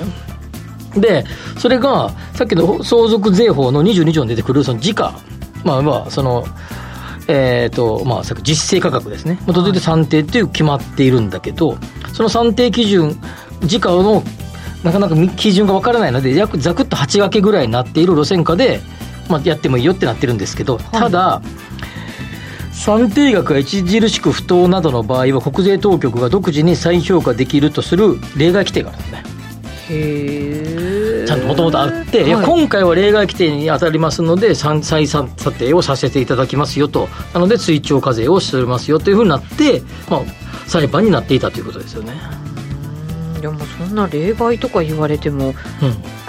[0.96, 1.26] で
[1.58, 5.20] それがさっきの相続税法の22条に出てくるその時価。
[5.64, 6.46] まあまあその
[7.32, 9.38] えーとまあ、さっき実勢価格ですね。
[9.46, 11.78] 基づいて算定っていう決まっているんだけど
[12.14, 13.22] その算定基準
[13.64, 14.24] 時価の
[14.84, 18.80] なかなか基準がわからないので約ざくっと8掛けぐらいになっている路線価で、
[19.30, 21.42] まあ、やってもいいよってなってるんですけど、ただ
[22.72, 29.24] 算定額が著しく不当などの場合は国税当局が独自に再評価できるとする例外規定があるんですね。
[29.90, 30.49] へえ
[31.30, 32.46] ちゃんともともとあって、はい。
[32.46, 35.24] 今回は例外規定に当たりますので再再査
[35.60, 37.08] 定をさせていただきますよと。
[37.36, 40.22] なので追徴課税をしておりますよというふうになって、まあ、
[40.68, 42.14] 裁判になっていたということですよね、
[43.42, 45.56] でもそんな例外とか言われてもうん、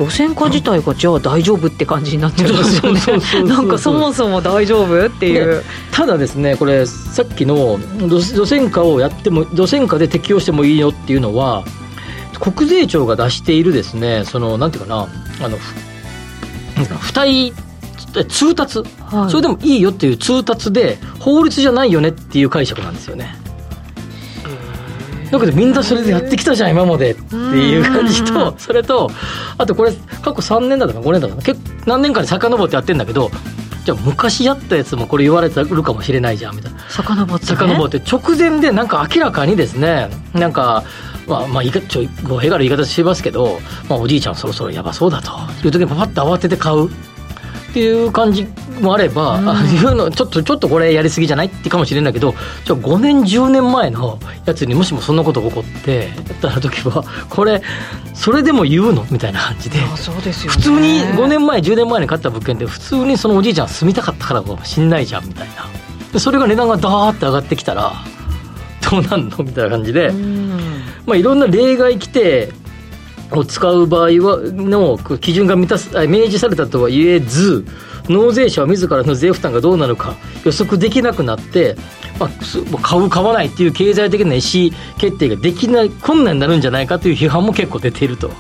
[0.07, 3.49] 路線価自体がじゃあ大丈夫って感じになっちゃいますよね。
[3.49, 11.65] なんかそもそも大丈夫っていう、ただですねこれさっきの路路線価をやっても路線価で適用してもいいよっていうのは
[12.41, 15.09] 国税庁が出しているですねそのなんていうかな
[15.45, 15.75] あのふ
[16.77, 17.53] なんか付帯
[18.17, 19.31] え通達、はい。
[19.31, 23.37] それでもいいよっていう通達で法律じゃないよねっていう解釈なんですよね。
[25.31, 29.09] だけどみんなそれでやってきたじゃん今までっていう感じとそれと
[29.59, 33.31] あとこれ過去3年だったか5年だったかな結構何年かに遡ってやってんだけど
[33.85, 36.81] じゃあ昔やったやつもこれ言われてるかもしれないじゃんみたいな。
[36.91, 37.99] 遡って、ね、遡って。
[37.99, 40.83] 直前でなんか明らかにですねなんか
[41.31, 45.31] まあまあちょい語弊がある言い方しますけど、まあ、おじいちゃんそろそろやばそうだと。
[45.65, 46.91] いう時にパパッと慌てて買う。
[46.91, 48.49] っていう感じ
[48.81, 49.49] もあれば、うん。
[49.49, 56.09] あいうのちょっとちょっとこれやりすぎじゃないってかもしれないけどじゃあ5年10年前のやつにもしもそんなことが起こって
[56.43, 57.63] やった時はこれ
[58.13, 59.07] それでも言うの？
[59.13, 59.79] みたいな感じで。
[59.83, 60.57] あそうですよね。
[60.57, 65.69] 普通に5年前10年前に買った物件で普通にそのおじいちゃん住みたかったからかもしんないじゃんみたいな。
[66.13, 67.93] でそれが値段がダーって上がってきたら
[68.91, 69.45] どうなんの？
[69.45, 70.50] みたいな感じで、うん
[71.11, 72.53] まあ、いろんな例外規定
[73.33, 77.67] を使う場合はの基準が満たすあ明示されたとは言えず
[78.09, 81.75] 納税者は自らの税負担がどうなるか予測できなくなって、
[82.21, 88.31] まあ、買う買わないっていう経済的な意思決定ができない困難になるんじゃないかという批判も結構出ていると。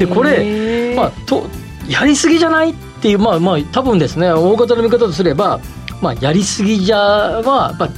[0.00, 1.46] でこれ、まあ、と
[1.88, 5.60] やりすぎじゃないっていうまあまあ多分ですね大方の見方とすれば、
[6.02, 7.90] まあ、やりすぎじゃは、まあ、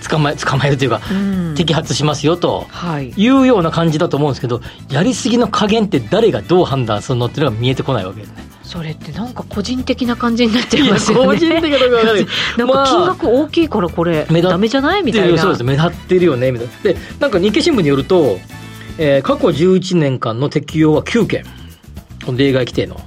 [0.00, 1.54] 捕まえ捕まえるというか、うん。
[1.54, 2.66] 摘発しますよと。
[2.70, 3.10] はい。
[3.10, 8.20] いうような感じだと思うんですけどやりすぎの加減って誰がどう判断するのっていうのが見えてこないわけ。
[8.20, 8.50] ですね。
[8.62, 11.26] それってなんか個人的な感じになっちゃいますよね。
[11.26, 15.38] 個人的なのか分からなんか金額大きいからこれ目立っダメじゃないみたいな。
[15.38, 15.64] そうです。
[15.64, 16.74] 目立ってるよねみたいな。
[16.82, 18.38] でなんか日経新聞によると、
[18.98, 21.44] えー過去11年間の適用は9件。
[22.36, 23.00] 例外規定の。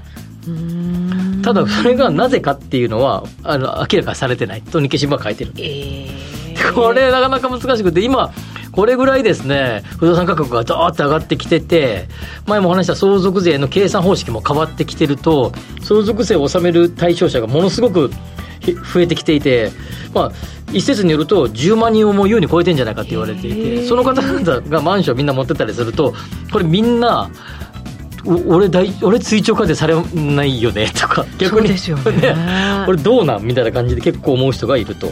[1.44, 6.43] ただそれがなぜかっていうのはあの明らかにされてないと日経新聞は書いてるえー
[6.74, 8.32] これなかなか難しくて今
[8.72, 12.08] これぐらいですね不動産価格がドーッと上がってきてて
[12.48, 18.12] 前もお話した相続税の計算方式も変わってきてると相続税を納める対象者がものすごく
[18.62, 19.72] ひ増えてきていて、
[20.14, 20.32] まあ、
[20.72, 23.88] 一説によると10万人をもう優に超えてんじゃないかって言われていへてー。
[23.88, 26.14] その方々がマンションみんな持ってたりすると
[26.52, 27.30] これみんな
[28.26, 31.68] お俺大俺追徴課税されないよねとか逆に。
[31.68, 32.36] そうですよ ね。
[32.86, 33.44] これどうなん？
[33.44, 35.08] みたいな感じで結構思う人がいると。
[35.08, 35.12] う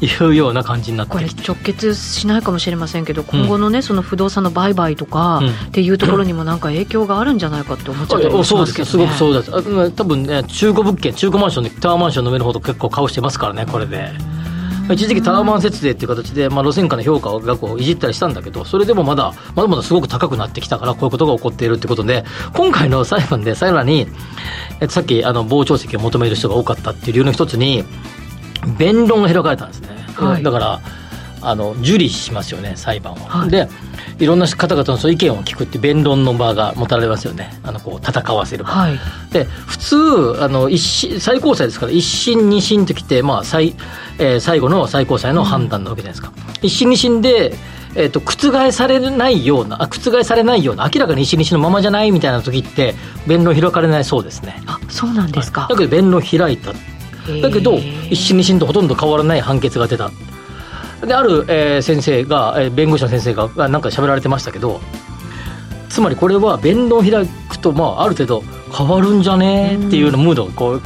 [0.00, 5.50] いうような感じになってこれきて直結しないかもしれませんけど今後のねその不動産の売買とかうん。
[5.50, 8.84] っていうところにもなんか影響があるんよかって思っちゃったりもしそうますけどね。
[8.84, 14.10] ですすごくそうです多分ね中古物件中古マンションでタワーマンションの上の方と結構顔してますからねこれで。
[14.92, 24.08] 一時期タワーマン節税っていう形で、まあ、路線価の評価をこういじったりしたんだけどそれでもまだまだまだすごく高くなってきたからこういうことが起こっているってことで今回の裁判でさらに
[24.80, 27.84] えっとさっきあの傍聴席を求める人が多かったっていう理由の一つに
[28.78, 30.42] 弁論が開かれたんですね、はい。
[30.42, 30.80] だから
[31.42, 33.50] あの受理しますよね裁判を、はい。
[33.50, 33.68] で
[34.18, 37.58] いろんな方々のそういう意見を聞くっていう弁論の場が持たれますよね。
[37.62, 38.98] あのこう戦わせる場、はい。
[39.32, 43.74] で普通あの一審最高裁ですから一審二審ときて、まあ最
[44.18, 47.54] えー最後の最高裁の判断なわけじゃないですか、一審二審で、
[47.94, 52.94] えー、と覆されないようなあ覆されないような明らかに一審二審のままじゃないみたいな時って
[53.26, 54.62] 弁論開かれないそうですね。
[54.66, 55.66] あそうなんですか。
[55.70, 56.74] だけど弁論開いた
[57.42, 57.78] だけど
[58.10, 60.10] 一審二審とほとんど変わらない判決が出た。
[61.06, 64.80] である、えー先生が、えー弁護士の先生ががなんか喋られてましたけど
[65.88, 68.44] つまりこれは弁論開くと、まあ、ある程度
[68.76, 69.76] 変わるんじゃね？
[69.76, 70.82] っていうようなムードがこう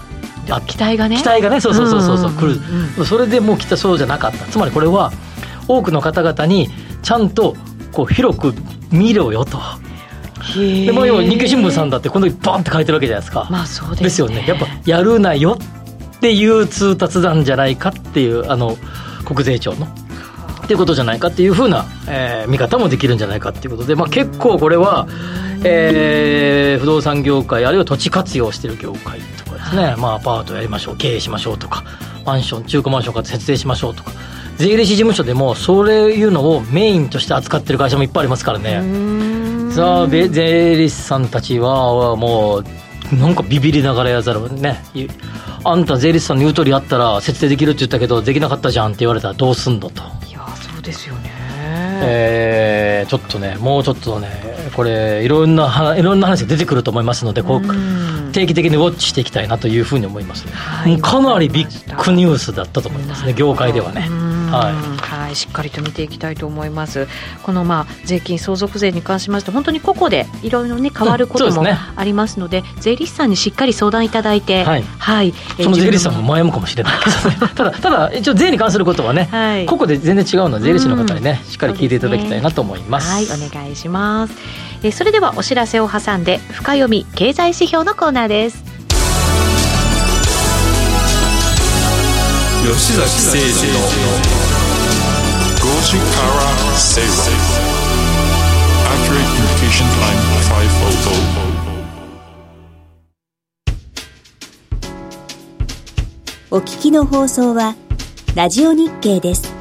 [0.50, 1.16] あ期待がね。
[1.16, 3.04] 期待がねそうそうそうそうそううん来うんる。
[3.04, 4.44] それでもうきっとそうじゃなかった。
[4.46, 5.12] つまりこれは
[5.66, 6.68] 多くの方々に
[7.02, 7.56] ちゃんと
[7.92, 8.54] こう広く
[8.92, 9.58] 見ろよと。
[10.54, 14.44] でまあ要は日経新聞さんだってこの時バンって書いてるわけじゃないですか、まあそうですよね。
[14.46, 15.58] やっぱやるなよ
[16.16, 18.76] っていう通達なんじゃないかっていうあの
[19.24, 19.86] 国税庁の。
[20.64, 25.06] っていうことじゃないかっていうふうな、えー見方もできるんじゃないかっていうことで、まあ、結構これは、
[25.62, 31.84] えー不動産業界あるいは土地活用してる業界とかですね、まあ、アパートやりましょう経営しましょうとか
[32.24, 34.10] マンション中古マンションから節税しましょうとか
[34.56, 39.72] 税理士事務所でもそういうのをメインとして扱ってる会社もいっぱいありますからね。
[39.72, 45.08] さあべ税理士さんたちはもうなんかビビりながらやざるをねい
[45.64, 51.30] あんた税理士さんの言う通りやったら設定できるって言ったけどできなかったじゃんって言われたらどうすんのと、いやそうですよね、
[52.02, 54.28] えーちょっとねもうちょっとね
[54.74, 58.32] これいろんな話いろんな話が出てくると思いますのでこううん。
[58.32, 60.44] 定期的にウォッチしていきたいなというふうに思います。
[60.44, 61.00] ね、はい。
[61.00, 64.08] かなりビッグニュースだったと思いますね業界ではね。
[64.10, 64.50] うん。
[64.50, 64.72] はい。
[64.72, 64.93] は
[65.34, 67.06] い、しっかりと見ていきたいと思います。
[67.42, 71.66] このまあ税金相続税に関しまして本当に個々でいろいろね変わることも
[71.96, 74.82] ありますので、税理士さんにしっかり相談いただいて、はい。
[74.98, 76.92] はい、えその税理士さんも自迷うかもしれない。
[76.98, 79.66] けどねただただ一応税に関することはね、はい。
[79.66, 83.10] 個々で全然違うので税理士の方にね、しっかり聞いていただきたいなと思います。
[83.10, 84.34] はい、お願いします。
[84.82, 88.62] えそれではお知らせを挟んで深読み経済指標のコーナーです。
[92.64, 94.40] 吉崎誠二。
[94.40, 94.43] の
[95.94, 97.08] 5時から正論
[98.90, 100.18] Accurate Communication Time
[106.50, 107.76] 500お聞きの放送は
[108.34, 109.53] ラジオ日経です。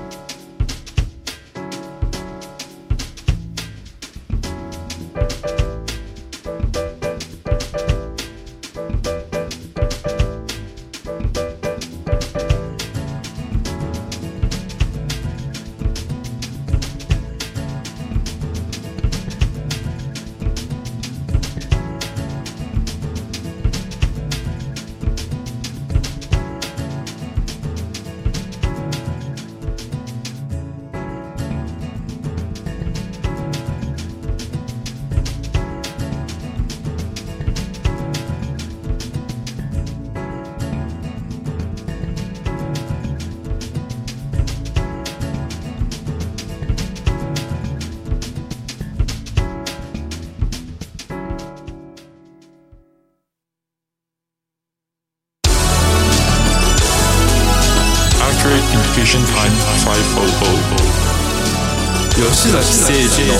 [62.44, 63.40] 吉崎誠二の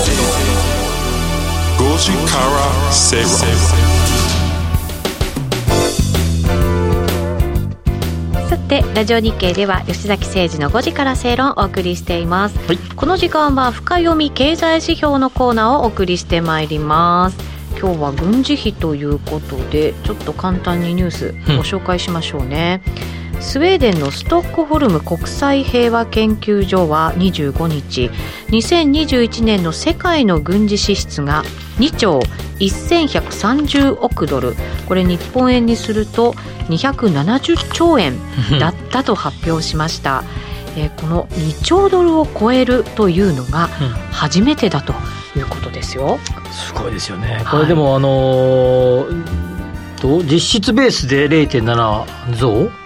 [1.92, 3.28] 5時から正論
[8.48, 12.78] さてラジオ日経では吉崎誠二の5時から正論をお送りしています、はい。
[12.96, 17.36] この時間は深読み経済指標のコーナーをお送りしてまいります。
[17.78, 22.80] 今日は軍事費ということでちょっと簡単にニュースご紹介しましょうね、
[23.44, 28.10] スウェーデンのストックホルム国際平和研究所は25日
[28.48, 31.44] 2021年の世界の軍事支出が
[31.78, 32.20] 2兆
[32.58, 34.54] 1130億ドル。
[34.88, 36.32] これ日本円にすると
[36.68, 38.18] 270兆円
[38.58, 40.24] だったと発表しました、
[40.76, 43.68] えーこの2兆ドルを超えるというのが
[44.10, 44.94] 初めてだと
[45.36, 46.18] いうことですよ、
[46.50, 47.36] すごいですよね。
[47.42, 47.44] い。
[47.44, 49.44] これでもあのー
[50.00, 52.83] と実質ベースで0.7増？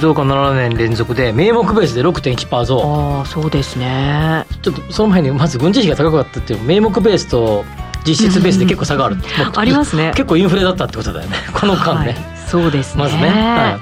[0.00, 3.18] 増加7年連続で名目ベースで6.1%増。
[3.18, 4.46] ああそうですね。
[4.62, 7.64] ちょっとその前にまず軍事費が高かったっていう名目ベースと
[8.06, 9.16] 実質ベースで結構差がある、
[9.54, 10.12] ありますね。
[10.14, 11.36] 結構インフレだったってことだよね。
[11.52, 12.16] この間ね、はい、
[12.48, 13.04] そうですね。
[13.04, 13.80] まずね、はい、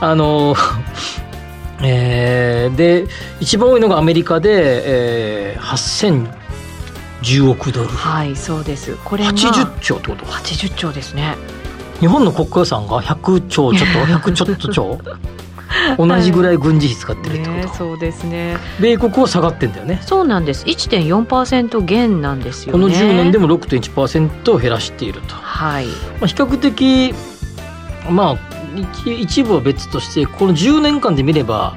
[0.00, 0.54] あの
[1.82, 3.06] えーで
[3.40, 6.26] 一番多いのがアメリカで、えー、
[7.22, 7.88] 8010億ドル。
[7.88, 8.96] はいそうです。
[9.04, 11.36] これが80兆ってこと？80兆ですね
[12.00, 13.98] 日本の国家予算が100兆ちょっと
[14.30, 15.00] 100ちょっと兆
[15.96, 18.56] 同じぐらい軍事費使ってるってこと、ねそうですね。
[18.80, 20.00] 米国は下がってんだよね。
[20.02, 20.64] そうなんです。
[20.66, 22.72] 1.4%減なんですよね。
[22.72, 25.86] この10年でも6.1%を減らしていると、まはい。
[26.22, 27.14] あ、比較的
[28.10, 28.38] まあ
[29.04, 31.74] 一一部は別としてこの10年間で見れば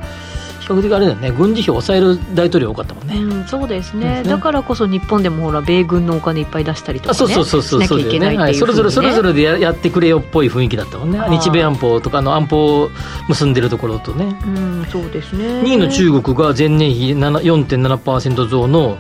[0.62, 1.32] 比較的あれだよね。
[1.32, 4.22] 軍事費を抑える大統領多かったもんね、うん、そうですね。
[4.22, 11.20] ねだからこそ日本でもほら米軍のお金いっぱい出したりとか、ね、あそうそうそうそうしなきゃいけないっていうねはい、それぞれそれぞれでややってくれよっぽい雰囲気だったもんね。
[11.30, 12.92] 日米安保とかの安保を
[13.28, 14.40] 結んでるところとね。
[14.46, 15.62] うんそうですね。
[15.62, 18.98] 2位の中国が前年比7 4.7%増の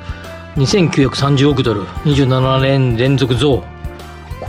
[0.55, 3.63] 2930億ドル27年連続増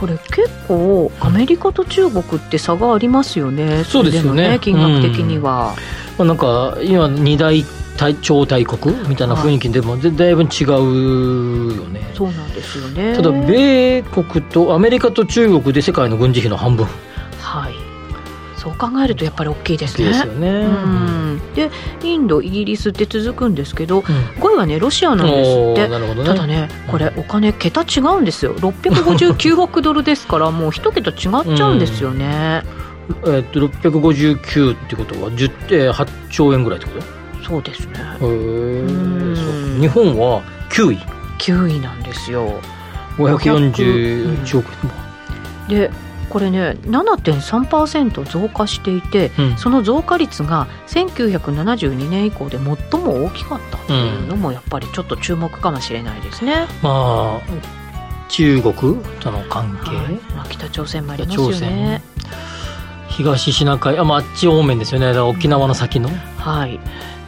[0.03, 4.43] これ結構アメリカと中国って差がありますよねそうですよね。
[4.43, 5.77] れも金額的には、
[6.17, 7.63] まあ、なんか今二大
[7.95, 12.01] 大超大国みたいな雰囲気でもだだいぶ違うよね。
[12.13, 13.15] そうなんですよね。
[13.15, 16.85] ただ米国とアメリカと中国で世界の軍事費の半分。
[17.39, 17.82] はい
[18.63, 20.07] そう考えるとやっぱり大きいですね。
[20.07, 20.47] ですよね。
[20.49, 21.41] うん。
[21.53, 21.69] で
[22.01, 24.03] インドイギリスって続くんですけどうん。
[24.03, 26.23] 5位はねロシアなんですおってね。
[26.23, 28.55] ただねこれお金桁違うんですよ。
[28.55, 32.63] 659億ドルですからもう一桁違っちゃうんですよね、
[33.27, 37.05] えっと659ってことは10、えー8兆円ぐらいってこと？
[37.45, 37.93] そうですね。
[38.21, 40.99] へ日本は9位。
[41.39, 42.61] 9位なんですよ。
[43.17, 44.71] 541億
[45.69, 45.91] 円、で
[46.33, 49.57] これね7.3%増加していて、うん。
[49.57, 57.41] その増加率が1972年以降で最も大きかったっていうのもやっぱりちょっと注目かもしれないですね、まあ
[58.29, 58.73] 中国
[59.19, 60.13] との関係、はい。
[60.35, 62.01] まあ、北朝鮮もありますよね。
[63.09, 63.99] 東シナ海。
[63.99, 65.15] あ,、まあ、あっち方面ですよね。
[65.19, 66.09] 沖縄の先の、
[66.39, 66.79] はい。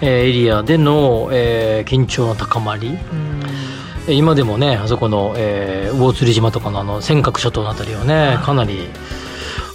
[0.01, 2.87] えーエリアでの、えー緊張の高まり。
[2.87, 2.95] うん。
[2.95, 3.74] えー
[4.07, 8.89] 今でもねあそこの、えー魚釣島とかのあの尖閣諸島のあたりはねかなり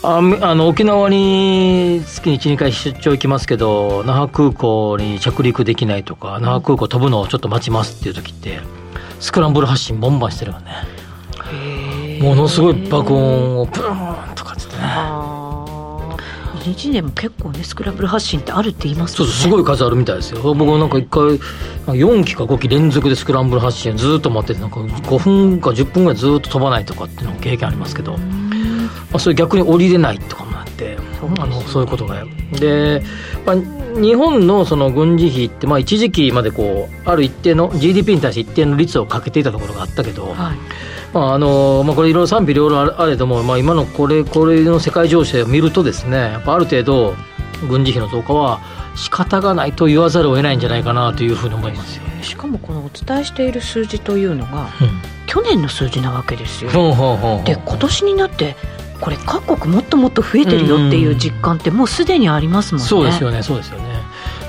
[0.03, 8.61] あみあの沖縄に月に12回出張行きますけど那覇空港に着陸できないとか那覇空港飛ぶのをちょっと待ちますっていう時って
[9.19, 10.73] スクランブル発進ボンバンしてるよね
[12.21, 15.40] ものすごい爆音をブーンとかっつってね
[16.65, 20.43] 日でも結構ねスクランブル発進ってあるって言いますそうもんねそうすごい数あるみたいですよ。
[20.55, 21.23] 僕なんか一回
[21.97, 28.19] 4機か5機連続でスクランブル発進ずっと待っててなんか5分か10分ぐらいずっと飛ばないとかっていうの経験ありますけど、ま
[29.15, 33.03] あ、それ逆に降りれないとかもあってそうあのそういうことがで、
[33.47, 40.59] まあ、日本のその軍事費って、まあ、一時期までこうある一定の GDP に対して一定の率をかけていたところがあったけど、はい
[41.13, 47.17] まああのまあ、これいろいろ賛否両論あれども、まあ、今のこれこれの世界情勢を見るとですねやっぱある程度
[47.69, 48.61] 軍事費の増加は
[48.95, 52.03] 仕方がないと言わざるを得ないんじゃないかなというふうに思いますよ。
[52.23, 55.21] しかもこのお伝えしている数字というのがうん。
[55.27, 56.71] 去年の数字なわけですよ。
[56.71, 57.45] ほうほうほうほう。
[57.45, 58.57] で今年になって
[59.01, 62.89] これ各国もっともっと増えてるよっていう実感ってもうすでにありますもんね。
[62.89, 64.01] そうですよね、そうですよね。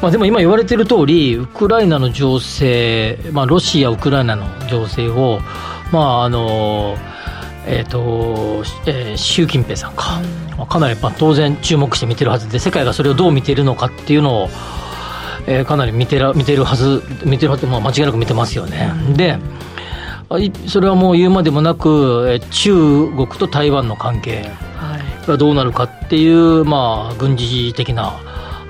[0.02, 5.40] まあ、でも今言われている通り、ウクライナの情勢、まあ、ロシア、ウクライナの情勢を、
[5.92, 6.98] まああの
[7.66, 10.22] えーとえー習近平さんか、
[10.58, 14.50] まあかなりまあ当然注目して見てるはずで、世界がそれをどう見ているのかっていうのを、
[15.48, 18.92] えーかなり見てら見てるはず、見てるはず、まあ、間違いなく見てますよね。
[19.16, 19.38] で
[20.30, 24.50] あいそれはもう言うまでもなく、えー中国と台湾の関係。
[24.78, 28.14] はいがどうなるかっていう、まあ、軍事的な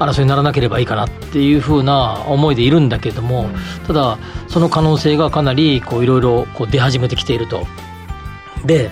[0.05, 3.49] 争いにならなければいいかなっていうふうな思いでいるんだけれども、
[3.87, 7.65] ただ、その可能性がかなりこういろいろこう出始めてきていると。
[8.65, 8.91] で、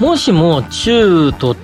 [0.00, 1.56] もしも中と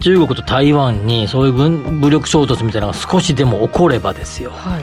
[0.00, 4.82] 中国と台湾にそういう軍武力衝突みたいなのが少しでも起こればですよ、はい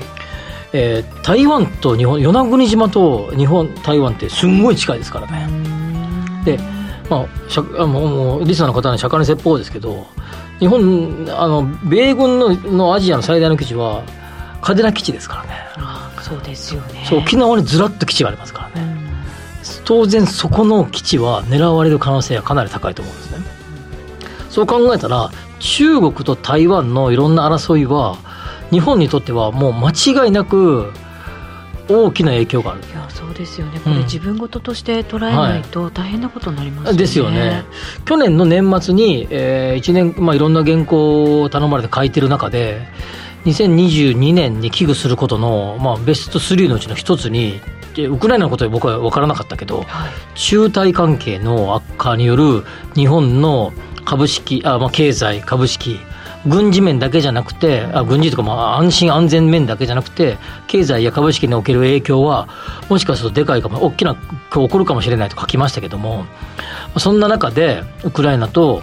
[0.74, 5.50] えー台湾と日本与那国島と日本台湾ってすんごい近いですからね。
[6.46, 6.58] で、
[7.10, 7.26] ま
[7.78, 10.08] あ、もうリスナーの方に釈迦に説法ですけど
[10.60, 14.04] 日本あの米軍ののアジアの最大の基地は
[14.62, 15.50] 嘉手納基地ですからね。
[15.78, 17.06] ああそうですよね。
[17.08, 18.82] そう沖縄にずらっと基地がありますからね。
[18.82, 19.08] うん。
[19.86, 23.38] 当然そこの基地は狙われる可能性はかなり高いと思うんですね。
[24.50, 28.18] そう考えたら中国と台湾のいろんな争いは
[28.72, 30.92] 日本にとってはもう間違いなく
[31.90, 32.82] 大きな影響がある。
[32.82, 33.80] いやそうですよね。
[33.80, 33.98] こうん。
[33.98, 37.66] れ自分事として捉えないと大変なことになりますよね、ですよね。
[38.06, 42.88] 去年の年末に、え1年、まあ、いろんな原稿を頼まれて書いてる中で
[43.46, 47.62] 2022年に危惧することの、まあ、ベスト3のうちの一つに
[47.96, 49.88] でウクライナのことで僕は分からなかったけどはい。
[50.36, 52.64] 中台関係の悪化による
[52.96, 53.74] 日本の
[54.06, 56.00] 株式あ、まあ、経済株式
[56.48, 60.38] 軍事面だけじゃなくてあ軍事とかまあ安心安全面だけじゃなくて
[60.68, 62.48] 経済や株式における影響は
[62.90, 66.26] もしかするとでかいかも大きな起こるかもしれないと書きましたけども
[66.98, 68.82] そんな中でウクライナと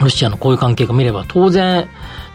[0.00, 1.88] ロシアのこういう関係が見れば当然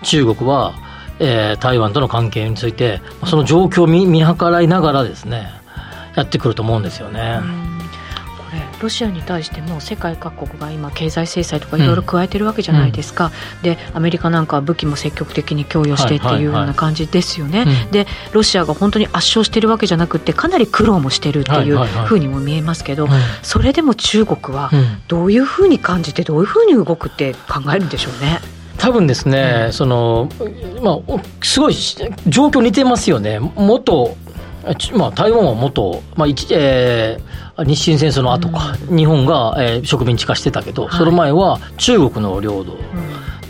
[0.04, 0.76] 中国は、
[1.20, 5.50] えー台湾との関係についてその状況を見見計らいながらですね
[6.16, 7.40] やってくると思うんですよね。
[7.42, 7.77] これ
[8.82, 13.32] ロシアに対しても世界各国が今経済制裁とかいろいろ加えてるわけじゃないですか、
[13.64, 16.68] でアメリカなんかは武器も積極的に供与してっていうようはいはいはい。
[16.68, 22.08] な感じですよね、うんでロシアが本当に圧勝してるわけじゃなくてかなり苦労もしてるっていうはいはいはい。
[22.08, 23.12] ふうにも見えますけど、うん
[23.42, 25.02] それでも中国はうん。
[25.08, 28.40] どういうふうに感じてどういうふうに動くって考えるんでしょうね。
[28.78, 30.30] 多分ですね、その
[30.84, 31.98] まあ、おすごいし
[32.28, 34.16] 状況似てますよね、元、
[34.94, 40.98] まあ、台湾は元、まあ一えー日清戦争の後か、日本が、えー植民地化してたけど、はい。
[40.98, 42.78] その前は中国の領土、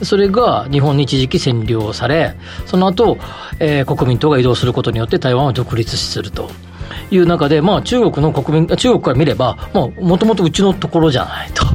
[0.06, 3.18] それが日本に一時期占領され、その後、
[3.60, 6.50] えー国民党が移動することによって台湾は独立すると。
[7.12, 11.66] いう中で、まあ、中国の国民、中国から見れば、もともとうちのところじゃないと。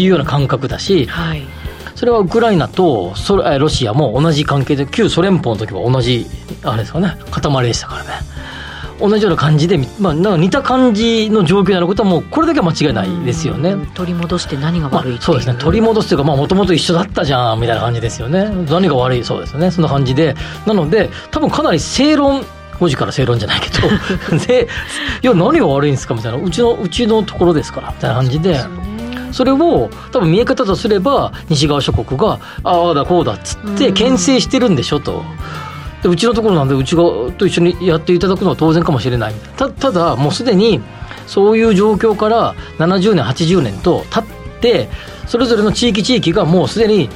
[0.00, 1.42] いうような感覚だし、はい。
[1.94, 6.26] それはウクライナとソえーロシアも同じ関係で旧ソ連邦の時は同じ
[6.62, 8.10] あれですかね塊でしたからね
[9.00, 13.70] 同じような感じで、まあ、なんか似た感じの状況になることはもうこれだけは間違いないですよね。
[13.72, 15.54] うん取り戻して何がまあ悪いっていう、そうですね。
[15.58, 18.44] 取り戻すというかもともと一緒だったじゃんみたいな感じですよね。
[18.68, 19.70] 何が悪いそうですよね。
[19.70, 20.34] そんな感じで。
[20.66, 22.42] なので多分かなり正論
[22.80, 24.68] 5時から正論じゃないけど で
[25.22, 26.38] いや何が悪いんですかみたいな。
[26.38, 28.60] うちのうちのところですからみたいな感じで。
[29.30, 35.22] それを多分見え方とすれば西側諸国がああだこうだっつって牽制してるんでしょと。
[36.02, 37.02] でうちのところなんでうちが
[37.36, 39.34] と一緒にやっていただくのは当然かもしれない。
[39.56, 40.80] たただもうすでに
[41.26, 44.88] そういう状況から70年80年と経って
[45.26, 47.10] それぞれの地域地域がもうすでに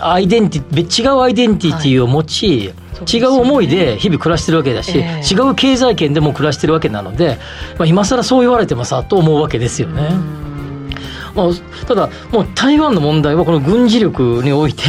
[0.00, 2.74] アイデンティ違うアイデンティティを持ち、はい。
[3.12, 7.38] 違う思いで日々暮らしてるわけだし、えー、違う経済圏でも暮らしてるわけなので、
[7.76, 10.10] まあ、今更そう言われてもさと思うわけですよね。
[11.34, 14.82] まあ、ただもう台湾の問題はこの軍事力において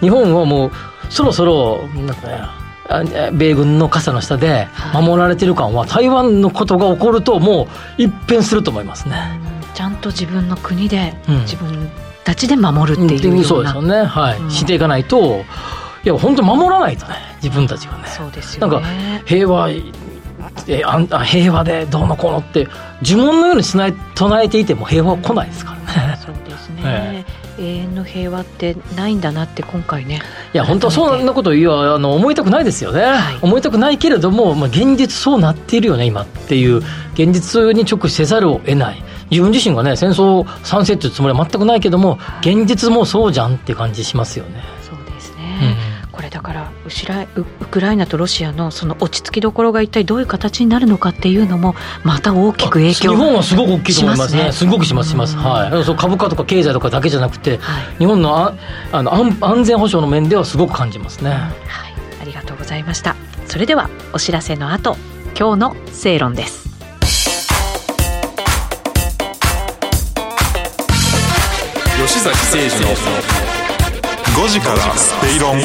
[0.00, 0.70] 日本はもう
[1.08, 9.40] そろそろなんか、ね、米軍の傘の下で守られてる感は、台湾のことが起こるともう一変すると思いますね。
[9.74, 11.90] ちゃんと自分の国で、自分
[12.24, 14.04] たちで守るっていうような、うん、そうですよね。
[14.04, 15.44] はい、うん、していかないと
[16.04, 18.08] いや本当守らないとね自分たちがね。
[18.08, 18.72] そうですよね。
[18.72, 18.88] なんか
[19.24, 19.68] 平和
[20.68, 22.68] えあ平和でどうのこうのって
[23.02, 23.64] 呪文のように
[24.14, 26.16] 唱えていても平和は来ないですからね。
[26.16, 27.24] そうですね、 え
[27.58, 30.20] 永遠の平和ってないんだなって今回ね。
[30.52, 36.82] いや本当そんなこと言わあの思いたくないですよね、はい、思いたくないけれども、まあ、現実そうなっているよね今っていう。
[37.16, 39.02] 現実に直視せざるを得ない。
[39.30, 44.75] 自分自身がね戦争賛成っていうつもりは全くないけども、現実もそうじゃんって感じしますよね。
[46.36, 51.74] だからウクライナとロシアのその落ち着きどころが一体どういう形になるのかっていうのも
[52.04, 58.54] また大きく影響日本はすごく大きいと思いますね、ね、すごくしますします、はい、そう株価とか経済とかだけじゃなくて、はい、日本のあ
[58.92, 63.16] あの安安全保障の面ではすごく感じますね、はい、ありがとうございました。
[63.46, 64.98] それではお知らせの後
[65.38, 66.66] 今日の正論です。
[71.96, 73.36] 吉崎誠二の
[74.36, 75.56] 5時から正論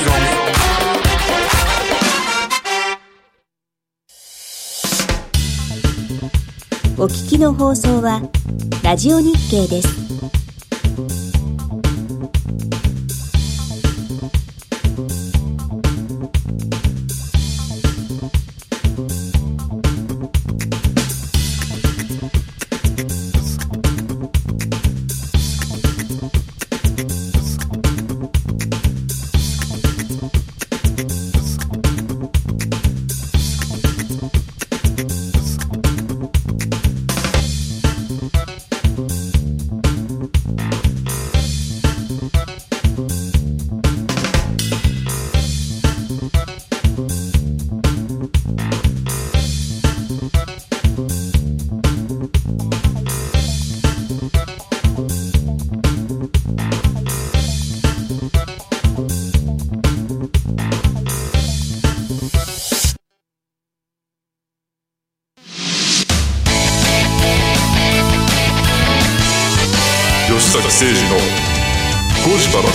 [6.97, 8.21] お聞きの放送は
[8.83, 11.30] ラジオ日経です。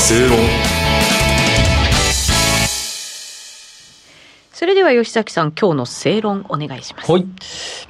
[0.08, 0.38] 正論
[4.52, 7.10] それでは吉崎さん今日の正論お願いします。
[7.10, 7.26] はい。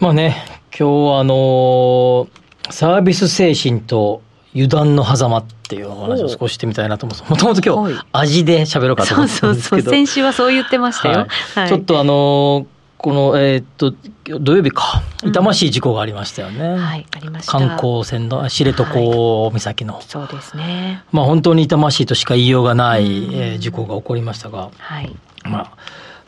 [0.01, 2.27] まあね今日はあの
[2.71, 4.23] サービス精神と
[4.55, 7.31] 油断の狭間っていうお話を少ししてみたいなと思う。
[7.31, 9.83] もともと今日、味で喋ろうかと思ったんですけど。
[9.83, 9.93] そうそうそう。
[9.93, 11.29] 先週はそう言ってましたよ、はい。
[11.29, 12.67] はい、ちょっとあの
[13.07, 13.95] この、えー、っと、
[14.25, 16.59] 土曜日か、痛ましい事故がありましたよね。
[16.59, 17.53] うん、はい、ありました。
[17.53, 21.05] 観光船の知床岬の、はい、そうですね。
[21.13, 25.15] まあ本当に痛ましいとしか言いようがない、うん、えー、事故が起こりましたが、はい。
[25.45, 25.77] まあ、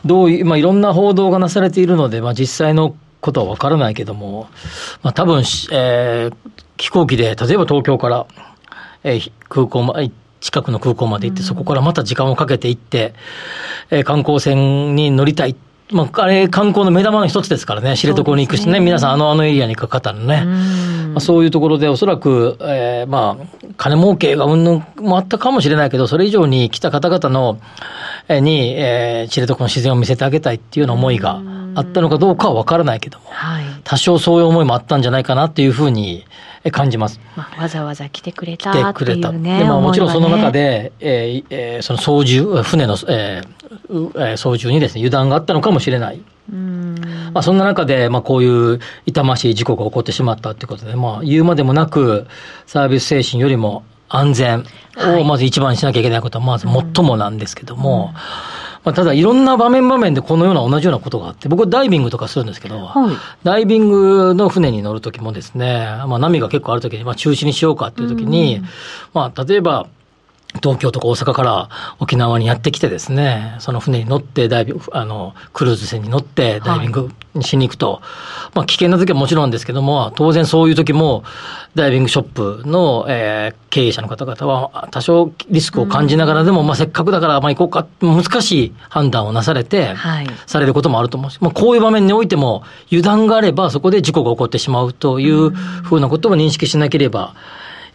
[0.04, 4.48] どういう、まあいろんな報道がなされているので、まあ実際のことはわからないけども、
[5.02, 5.40] まあ多分、
[5.72, 6.34] えー、
[6.76, 8.26] 飛行機で、例えば東京から、
[9.02, 9.96] えー、空港ま、
[10.40, 13.14] 近くの空港まで行って、そこからまた時間をかけて行って、
[13.90, 15.56] えー、観光船に乗りたい
[15.90, 18.80] まあ、あれ、観光の目玉の一つですからね、知床に行く人ね、ね。
[18.80, 27.58] 皆さん、あの、あのエリアに行く方のね、まあ、そういうところで、おそらく、えー、まあ、金儲けがうんぬんもあったかもしれないけど、それ以上に来た方々の、
[28.28, 31.40] えに、えー、知床の自然を見せてあげたいっていうような思いが
[31.74, 36.26] あったのかどうかは分からないけども、はい、多少そういう思いもあったんじゃないかなっていうふうに
[36.70, 37.20] 感じます。
[37.36, 39.58] まあ、わざわざ来てくれたっていうね。
[39.58, 46.20] でまあ、もちろんその中で、えーえー、その操縦、船の、えー、操縦にですね、油断があったのかもしれない。
[46.50, 46.94] うん
[47.32, 52.26] まあ、そんな中で、まあ、こういう痛ましい事故が起こってしまったということで、まあ、言うまでもなく、
[52.66, 54.64] サービス精神よりも安全
[55.20, 58.14] をまず一番しなきゃいけないことは、まず最もなんですけども、
[58.88, 68.62] まあ、ただいろんな場面場面でこのような同じようなことがあって、僕はダイビングとかするんですけど、はい、ダイビングの船に乗るときもですね、まあ、波が結構あるときに、まあ、中止にしようかっていうときに、
[69.12, 69.88] まあ、例えば、
[70.56, 71.68] 東京とか大阪から
[71.98, 78.02] 沖縄にやってきてですね、その船に乗ってダイビング、あの、クルーズ船に乗ってダイビングにしに行くと、はい、
[78.54, 81.22] まあ危険な時はもちろんですけども、当然そういう時も、
[81.74, 89.94] ダイビングショップの、えー、経営者の方々は多少リスクを感じながらでも、まあせっかくだからまあ行こうか、難しい判断をなされて、
[90.46, 97.34] されることもあると思うし、まあこういう場面においても油断があればそこで事故が起こってしまうというふうなことを認識しなければ、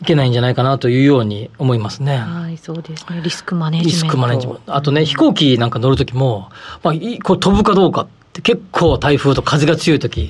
[0.04, 2.18] いけないんじゃないかなというように思いますね。
[2.18, 3.22] はい、そうですね。
[3.24, 4.06] リスクマネジメント。
[4.06, 4.76] リスクマネジメント。
[4.76, 6.50] あとね、飛行機なんか乗るときも、
[6.84, 6.94] まあ、
[7.24, 10.30] これ飛ぶかどうかって結構台風と風が強いとき。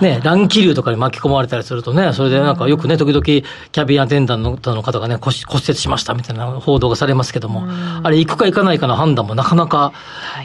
[0.00, 7.64] ね、乱気流とかに巻き込まれたりするとね、それでなんかよくね、時々キャビンアテンダントの方がね、骨折しましたみたいな報道がされますけども、
[8.02, 9.92] あれ行くか行かないかの判断もなかなか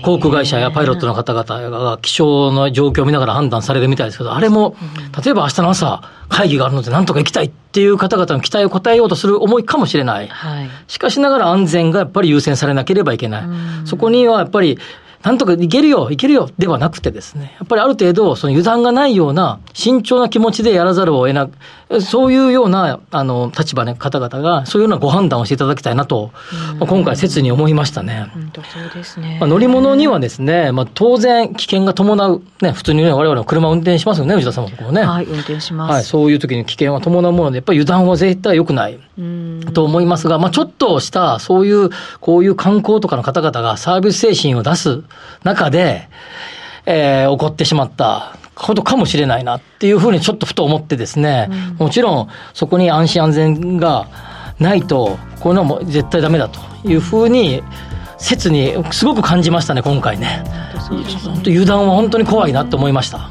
[0.04, 4.76] 航空会社やパイロットの方々が気象の状況を見ながら判断されるみたいですけど、あれも、
[5.24, 10.30] 例えば明日の朝会議があるのでなんとか行きたいっていう方々の期待を応えようとする思いかもしれない。
[10.88, 13.44] しかしながら安全がやっぱり優先されなければいけない。
[13.86, 14.80] そこにはやっぱり
[15.26, 26.30] なんとかいけるよ、いけるよ、ではなくてですね、やっぱりある程度、その油断がないような、慎重な気持ちでやらざるを得なく、そういうような、あの、立場の方々が、そういうようなご判断をしていただきたいなと、
[26.80, 28.28] まあ、今回切に思いましたね。
[28.34, 29.38] 本当そうですね。
[29.40, 35.02] まあ、乗り物にはですね、まあ、当然危険が伴う、ね、普通にね、我々は車を運転しますよね、藤田さんもここね。
[35.02, 35.92] はい、運転します。
[35.92, 39.00] はい、そういう時に危険は伴うもので、やっぱり油断は絶対良くない。
[39.74, 45.04] と思いますが、まあ、ちょっとした、そういう、こういう観光とかの方々がサービス精神を出す
[45.44, 46.08] 中で、
[46.86, 54.08] えー、起こってしまったことかもしれないなっていうふうにちょっとふと思ってですね、うん、もちろんそこに安心安全が
[54.60, 57.62] ないと、こういうのも絶対ダメだというふうに、
[58.18, 60.44] 切にすごく感じましたね、今回ね。
[61.24, 63.30] 本当油断は本当に怖いなって思いました。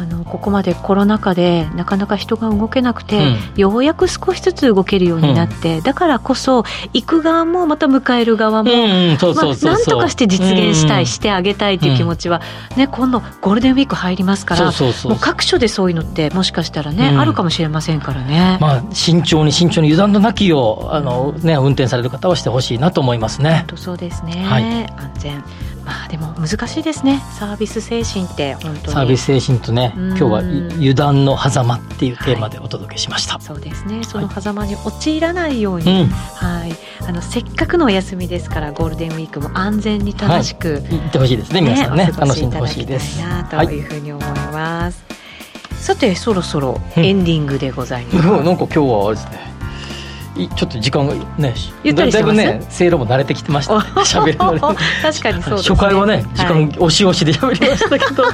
[0.00, 3.20] あのここまでコロナ禍でなかなか人が動けなくて、う
[3.56, 9.34] ん、ようやく少しずつ動けるようになって、うん、だからこそ行く側もまた迎える側もなんと
[9.98, 12.40] かして実現したい、うん、してあげたいという気持ちは、
[12.76, 23.66] ね、今度ゴールデンウィーク入りますからもう各所でそういうのってもしかしたらね、あるかもしれませんからね、まあ、慎重に慎重に油断のなきようあの、ね、運転される方はしてほしいなと思いますね。
[23.76, 25.44] そうですね、はい、安全
[25.90, 27.20] まあでも難しいですね。
[27.36, 28.92] サービス精神って本当に。
[28.92, 34.04] サービス精神とね今日は油断の狭間っていうテーマでお届けしました、はい、そうですね。
[34.04, 36.72] その狭間に陥らないように、はい、
[37.08, 42.12] あのせっかくのお休みですからゴールデンウィークも安全に正しく、はい、行ってほしいですね皆さんね。
[42.16, 45.02] 楽しんでほしいですなというふうに思います、
[45.80, 49.50] さてそろそろエンディングでございます、うん、なんか今日はあれですね
[50.34, 51.54] ちょっと時間がね。
[51.94, 53.74] だいぶねせいろも慣れてきてました。
[54.04, 54.38] 喋、ね、る。
[54.38, 58.24] のに確かにそう、ね、初回はね時間押し押しで喋りましたけど、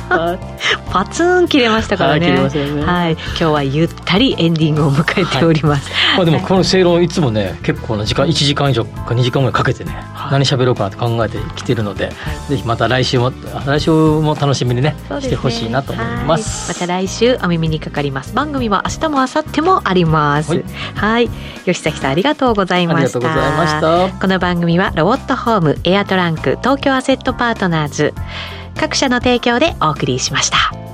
[0.91, 2.85] パツン切れましたからね,、はい、ね。
[2.85, 12.11] はい、今日はゆったりエンディングを迎えております、はい、まあでもこの正論いつもね結構な時間1時間以上か2時間ぐらいかけてね、はい、何喋ろうかなと考えてきてるので、
[12.49, 13.33] ぜひまた来週も
[13.67, 18.35] 来週も楽しみにね、ね、してほしいなと思います、また来週お耳にかかります。
[18.35, 20.63] 番組は明日も明後日もあります。
[20.95, 21.29] はい。
[21.65, 23.21] 吉崎さんありがとうございました
[24.21, 28.15] この番組はロボットホームエアトランク東京アセットパートナーズ
[28.77, 30.86] 各社の提供でお送りしました。